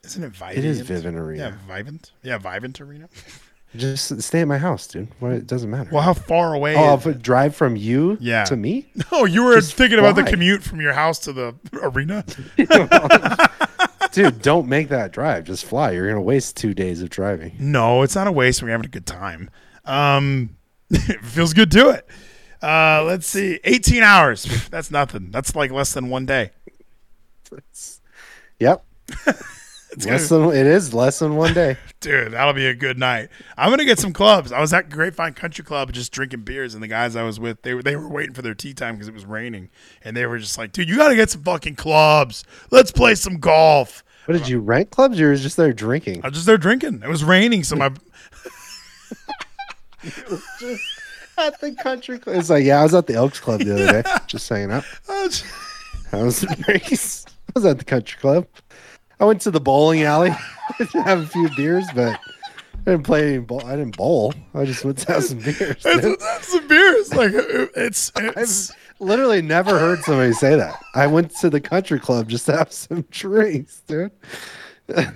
[0.05, 0.57] Isn't it Vivint?
[0.57, 1.57] It is Vivint Arena.
[1.67, 2.11] Yeah, Vivint.
[2.23, 3.09] Yeah, Vivint Arena.
[3.75, 5.09] Just stay at my house, dude.
[5.19, 5.89] What it doesn't matter.
[5.91, 6.75] Well, how far away?
[6.77, 8.45] Oh, if drive from you Yeah.
[8.45, 8.87] to me?
[9.11, 12.23] No, you were Just thinking about the commute from your house to the arena.
[14.13, 15.43] Dude, don't make that drive.
[15.43, 15.91] Just fly.
[15.91, 17.53] You're gonna waste two days of driving.
[17.59, 18.63] No, it's not a waste.
[18.63, 19.49] We're having a good time.
[19.83, 20.55] Um,
[20.89, 21.69] it feels good.
[21.69, 22.07] Do it.
[22.63, 23.59] Uh, let's see.
[23.65, 24.69] 18 hours.
[24.69, 25.31] That's nothing.
[25.31, 26.51] That's like less than one day.
[28.59, 28.85] Yep.
[29.95, 31.77] It's Less gonna- than it is less than one day.
[32.01, 33.29] dude, that'll be a good night.
[33.57, 34.51] I'm gonna get some clubs.
[34.51, 37.61] I was at Grapevine Country Club just drinking beers, and the guys I was with,
[37.61, 39.69] they were they were waiting for their tea time because it was raining,
[40.03, 42.43] and they were just like, "Dude, you got to get some fucking clubs.
[42.71, 45.19] Let's play some golf." What did you rent clubs?
[45.19, 46.21] You were just there drinking.
[46.23, 47.01] I was just there drinking.
[47.03, 47.89] It was raining, so my
[50.59, 50.81] just
[51.37, 52.35] at the country club.
[52.37, 54.83] It's like, yeah, I was at the Elks Club the other day, just hanging out.
[55.09, 55.43] I was-
[56.11, 56.45] I was.
[56.45, 58.47] I was at the country club.
[59.19, 60.31] I went to the bowling alley
[60.91, 62.19] to have a few beers, but
[62.87, 63.65] I didn't play any bowl.
[63.65, 64.33] I didn't bowl.
[64.53, 65.81] I just went to have some beers.
[65.85, 67.13] it's some beers.
[67.13, 68.71] Like it's it's.
[68.71, 70.79] I've literally never heard somebody say that.
[70.93, 74.11] I went to the country club just to have some drinks, dude.
[74.95, 75.11] I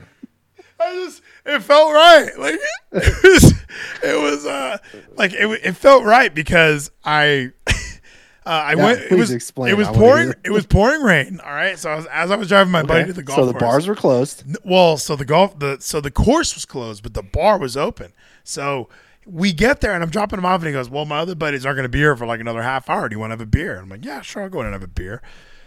[0.93, 2.31] just it felt right.
[2.39, 2.59] Like
[2.91, 3.53] it was
[4.03, 4.77] it was uh
[5.15, 7.51] like it it felt right because I
[8.49, 9.71] uh, I Yeah, went it please was explain.
[9.71, 11.39] it was pouring it was pouring rain.
[11.45, 13.45] All right, so I was, as I was driving my buddy to the golf so
[13.45, 14.43] the course, bars were closed.
[14.63, 18.11] Well, so the golf the so the course was closed, but the bar was open.
[18.43, 18.89] So
[19.25, 21.65] we get there and I'm dropping him off and he goes, Well, my other buddies
[21.65, 23.07] aren't gonna be here for like another half hour.
[23.07, 23.77] Do you want to have a beer?
[23.79, 25.21] I'm like, Yeah, sure, I'll go in and have a beer.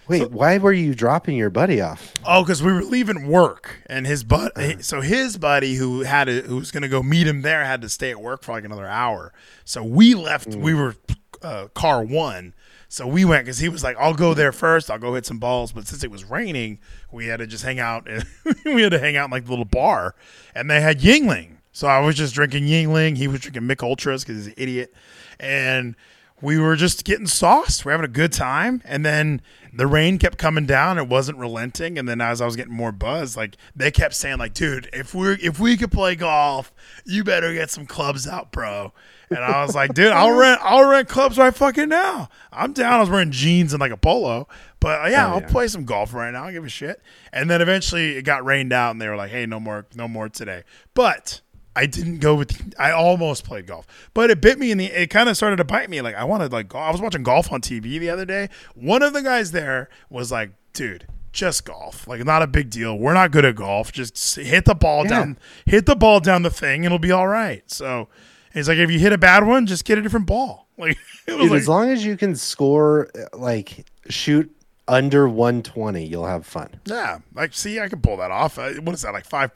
[0.08, 2.12] Wait, why were you dropping your buddy off?
[2.26, 4.50] Oh, because we were leaving work, and his bud,
[4.80, 7.80] so his buddy who had to, who was going to go meet him there had
[7.82, 9.32] to stay at work for like another hour.
[9.64, 10.56] So we left.
[10.56, 10.96] We were
[11.40, 12.52] uh, car one,
[12.92, 14.90] so we went because he was like, "I'll go there first.
[14.90, 16.78] I'll go hit some balls." But since it was raining,
[17.10, 18.06] we had to just hang out.
[18.06, 18.26] And
[18.66, 20.14] we had to hang out in like the little bar,
[20.54, 21.56] and they had Yuengling.
[21.72, 23.16] So I was just drinking Yuengling.
[23.16, 24.92] He was drinking Mich Ultras because he's an idiot,
[25.40, 25.96] and
[26.42, 27.84] we were just getting sauced.
[27.84, 29.40] We're having a good time, and then
[29.72, 30.98] the rain kept coming down.
[30.98, 34.38] It wasn't relenting, and then as I was getting more buzz, like they kept saying,
[34.38, 36.72] like, "Dude, if we're if we could play golf,
[37.06, 38.92] you better get some clubs out, bro."
[39.30, 42.28] And I was like, "Dude, I'll rent I'll rent clubs right fucking now.
[42.52, 44.46] I'm down." I was wearing jeans and like a polo,
[44.80, 45.48] but yeah, Oh, I'll yeah.
[45.48, 46.42] play some golf right now.
[46.42, 47.00] I will give a shit.
[47.32, 50.06] And then eventually it got rained out, and they were like, "Hey, no more, no
[50.08, 51.40] more today." But
[51.74, 52.74] I didn't go with.
[52.78, 54.86] I almost played golf, but it bit me in the.
[54.86, 56.00] It kind of started to bite me.
[56.02, 56.86] Like I wanted like golf.
[56.86, 58.48] I was watching golf on TV the other day.
[58.74, 62.06] One of the guys there was like, "Dude, just golf.
[62.06, 62.98] Like not a big deal.
[62.98, 63.90] We're not good at golf.
[63.90, 65.08] Just hit the ball Yeah.
[65.10, 65.38] down.
[65.64, 68.08] Hit the ball down the thing, it'll be all right." So
[68.52, 70.96] he's like, "If you hit a bad one, just get a different ball." Like
[71.28, 74.50] it was Dude, like, as long as you can score, uh, like shoot
[74.88, 76.68] under 120, you'll have fun.
[76.86, 78.58] Yeah, like see, I can pull that off.
[78.58, 79.50] Uh, what is that like five?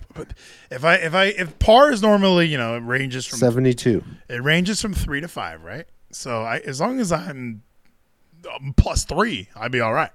[0.71, 4.05] If I if I if par is normally you know it ranges from 72.
[4.29, 5.87] it ranges from three to five, right?
[6.13, 7.63] So I as long as I'm
[8.55, 10.11] um, plus three, I'd be all right.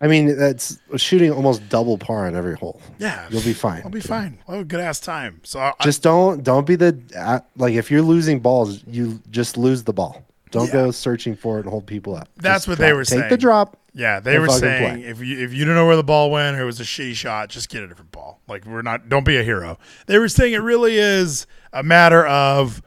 [0.00, 2.80] I mean, that's shooting almost double par on every hole.
[3.00, 3.82] Yeah, You'll be fine.
[3.84, 4.38] I'll be fine.
[4.46, 5.40] I'll have a good ass time.
[5.42, 9.82] So I, Just don't don't be the like if you're losing balls, you just lose
[9.82, 10.24] the ball.
[10.50, 10.72] Don't Yeah.
[10.72, 12.28] go searching for it and hold people up.
[12.36, 13.40] That's Just what they drop- were Take the saying.
[13.40, 13.76] drop.
[13.94, 15.08] yeah, they were saying play.
[15.08, 17.14] if you if you don't know where the ball went or it was a shitty
[17.14, 18.40] shot, just get a different ball.
[18.48, 19.08] Like we're not.
[19.08, 19.78] Don't be a hero.
[20.06, 22.82] They were saying it really is a matter of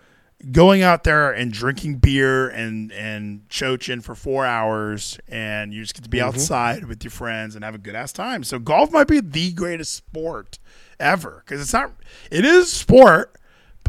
[0.51, 5.93] going out there and drinking beer and and choching for four hours and you just
[5.93, 6.29] get to be Mm-hmm.
[6.29, 9.51] outside with your friends and have a good ass time so golf might be the
[9.53, 10.57] greatest sport
[10.99, 11.91] ever because it's not
[12.31, 13.37] it is sport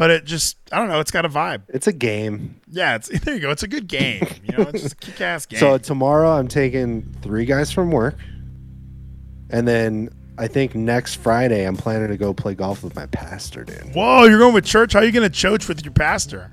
[0.02, 2.60] but it just i don't know it's got a vibe It's a game.
[2.68, 5.46] yeah it's there you go it's a good game you know it's just a kick-ass
[5.50, 8.16] game So tomorrow I'm taking three guys from work,
[9.50, 13.62] and then I think next Friday I'm planning to go play golf with my pastor,
[13.64, 13.94] dude.
[13.94, 16.50] whoa you're going with church how are you going to choach with your pastor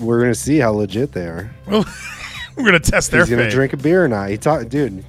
[0.00, 1.50] We're gonna see how legit they are.
[1.66, 1.84] well
[2.56, 3.52] we're going to test their He's gonna faith.
[3.54, 4.28] drink a beer or not.
[4.28, 5.04] He talked, dude.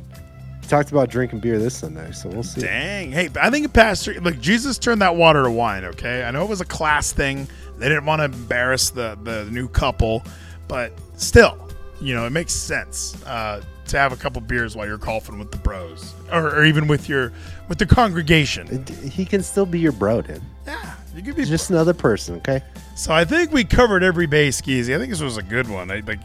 [0.65, 2.61] He talked about drinking beer this Sunday, so we'll see.
[2.61, 3.11] Dang.
[3.11, 6.23] Hey, I think a pastor, look, Jesus turned that water to wine, okay?
[6.23, 7.47] I know it was a class thing.
[7.77, 10.23] They didn't want to embarrass the, the new couple,
[10.67, 11.69] but still,
[12.01, 15.51] you know, it makes sense uh, to have a couple beers while you're golfing with
[15.51, 17.31] the bros or, or even with your
[17.69, 18.87] with the congregation.
[19.07, 20.41] He can still be your bro, dude.
[20.65, 20.95] Yeah.
[21.15, 22.61] You could be just another person, okay?
[22.95, 24.93] So I think we covered every base, Skeezy.
[24.93, 25.89] I think this was a good one.
[25.89, 26.19] I like.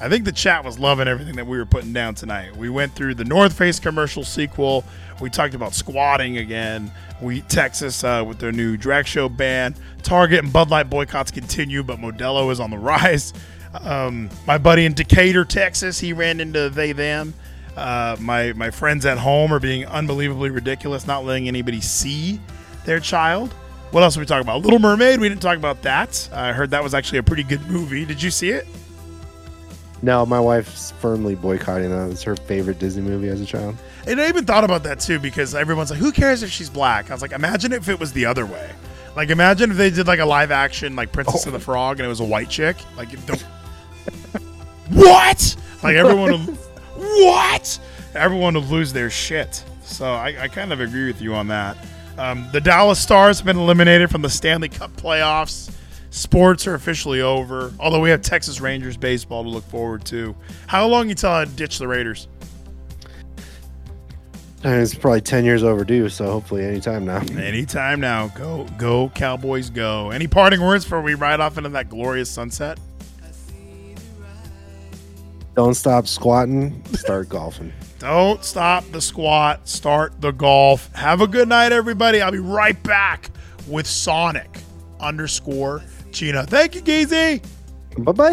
[0.00, 2.54] I think the chat was loving everything that we were putting down tonight.
[2.54, 4.84] We went through the North Face commercial sequel.
[5.20, 6.92] We talked about squatting again.
[7.22, 9.74] We Texas uh, with their new drag show ban.
[10.02, 13.32] Target and Bud Light boycotts continue, but Modelo is on the rise.
[13.80, 17.32] Um, my buddy in Decatur, Texas, he ran into they them.
[17.76, 22.40] Uh, my my friends at home are being unbelievably ridiculous, not letting anybody see
[22.84, 23.54] their child.
[23.94, 24.62] What else are we talking about?
[24.62, 25.20] Little Mermaid.
[25.20, 26.28] We didn't talk about that.
[26.32, 28.04] I heard that was actually a pretty good movie.
[28.04, 28.66] Did you see it?
[30.02, 32.10] No, my wife's firmly boycotting that.
[32.10, 33.76] It's her favorite Disney movie as a child.
[34.08, 37.08] And I even thought about that too because everyone's like, "Who cares if she's black?"
[37.08, 38.68] I was like, "Imagine if it was the other way.
[39.14, 41.50] Like, imagine if they did like a live action like Princess oh.
[41.50, 41.62] of the oh.
[41.62, 42.76] Frog and it was a white chick.
[42.96, 43.36] Like, the,
[44.90, 45.56] what?
[45.84, 46.56] Like everyone, would,
[46.96, 47.78] what?
[48.16, 49.62] Everyone would lose their shit.
[49.84, 51.76] So I, I kind of agree with you on that.
[52.18, 55.72] Um, the Dallas Stars have been eliminated from the Stanley Cup playoffs.
[56.10, 60.36] Sports are officially over, although we have Texas Rangers baseball to look forward to.
[60.68, 62.28] How long you tell I ditch the Raiders?
[64.62, 67.18] It's probably ten years overdue, so hopefully anytime now.
[67.36, 68.28] Anytime now.
[68.28, 70.10] Go, go, Cowboys, go.
[70.10, 72.78] Any parting words before we ride off into that glorious sunset?
[75.54, 76.82] Don't stop squatting.
[76.94, 77.72] Start golfing.
[77.98, 79.68] Don't stop the squat.
[79.68, 80.92] Start the golf.
[80.94, 82.20] Have a good night, everybody.
[82.20, 83.30] I'll be right back
[83.68, 84.58] with Sonic
[85.00, 86.44] underscore Gino.
[86.44, 87.42] Thank you, Geezy.
[87.98, 88.30] Bye bye.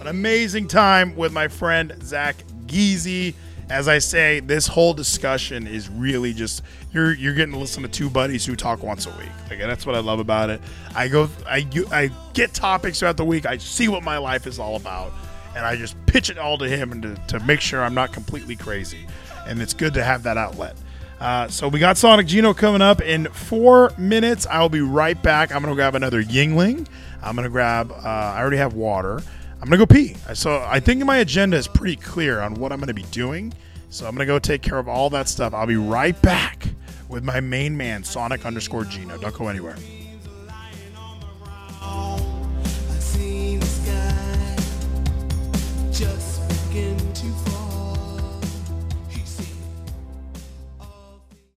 [0.00, 2.36] An amazing time with my friend Zach
[2.66, 3.34] Geezy.
[3.68, 6.62] As I say, this whole discussion is really just
[6.92, 9.28] you're you're getting to listen to two buddies who talk once a week.
[9.48, 10.60] Like that's what I love about it.
[10.96, 13.46] I go I I get topics throughout the week.
[13.46, 15.12] I see what my life is all about,
[15.56, 18.12] and I just pitch it all to him and to, to make sure I'm not
[18.12, 19.06] completely crazy.
[19.46, 20.76] And it's good to have that outlet.
[21.20, 24.46] Uh, so we got Sonic Gino coming up in four minutes.
[24.46, 25.54] I'll be right back.
[25.54, 26.86] I'm gonna grab another Yuengling.
[27.22, 27.92] I'm gonna grab.
[27.92, 29.20] Uh, I already have water.
[29.60, 30.16] I'm gonna go pee.
[30.32, 33.52] So I think my agenda is pretty clear on what I'm gonna be doing.
[33.90, 35.52] So I'm gonna go take care of all that stuff.
[35.52, 36.66] I'll be right back
[37.10, 39.18] with my main man, Sonic underscore Gino.
[39.18, 39.76] Don't go anywhere.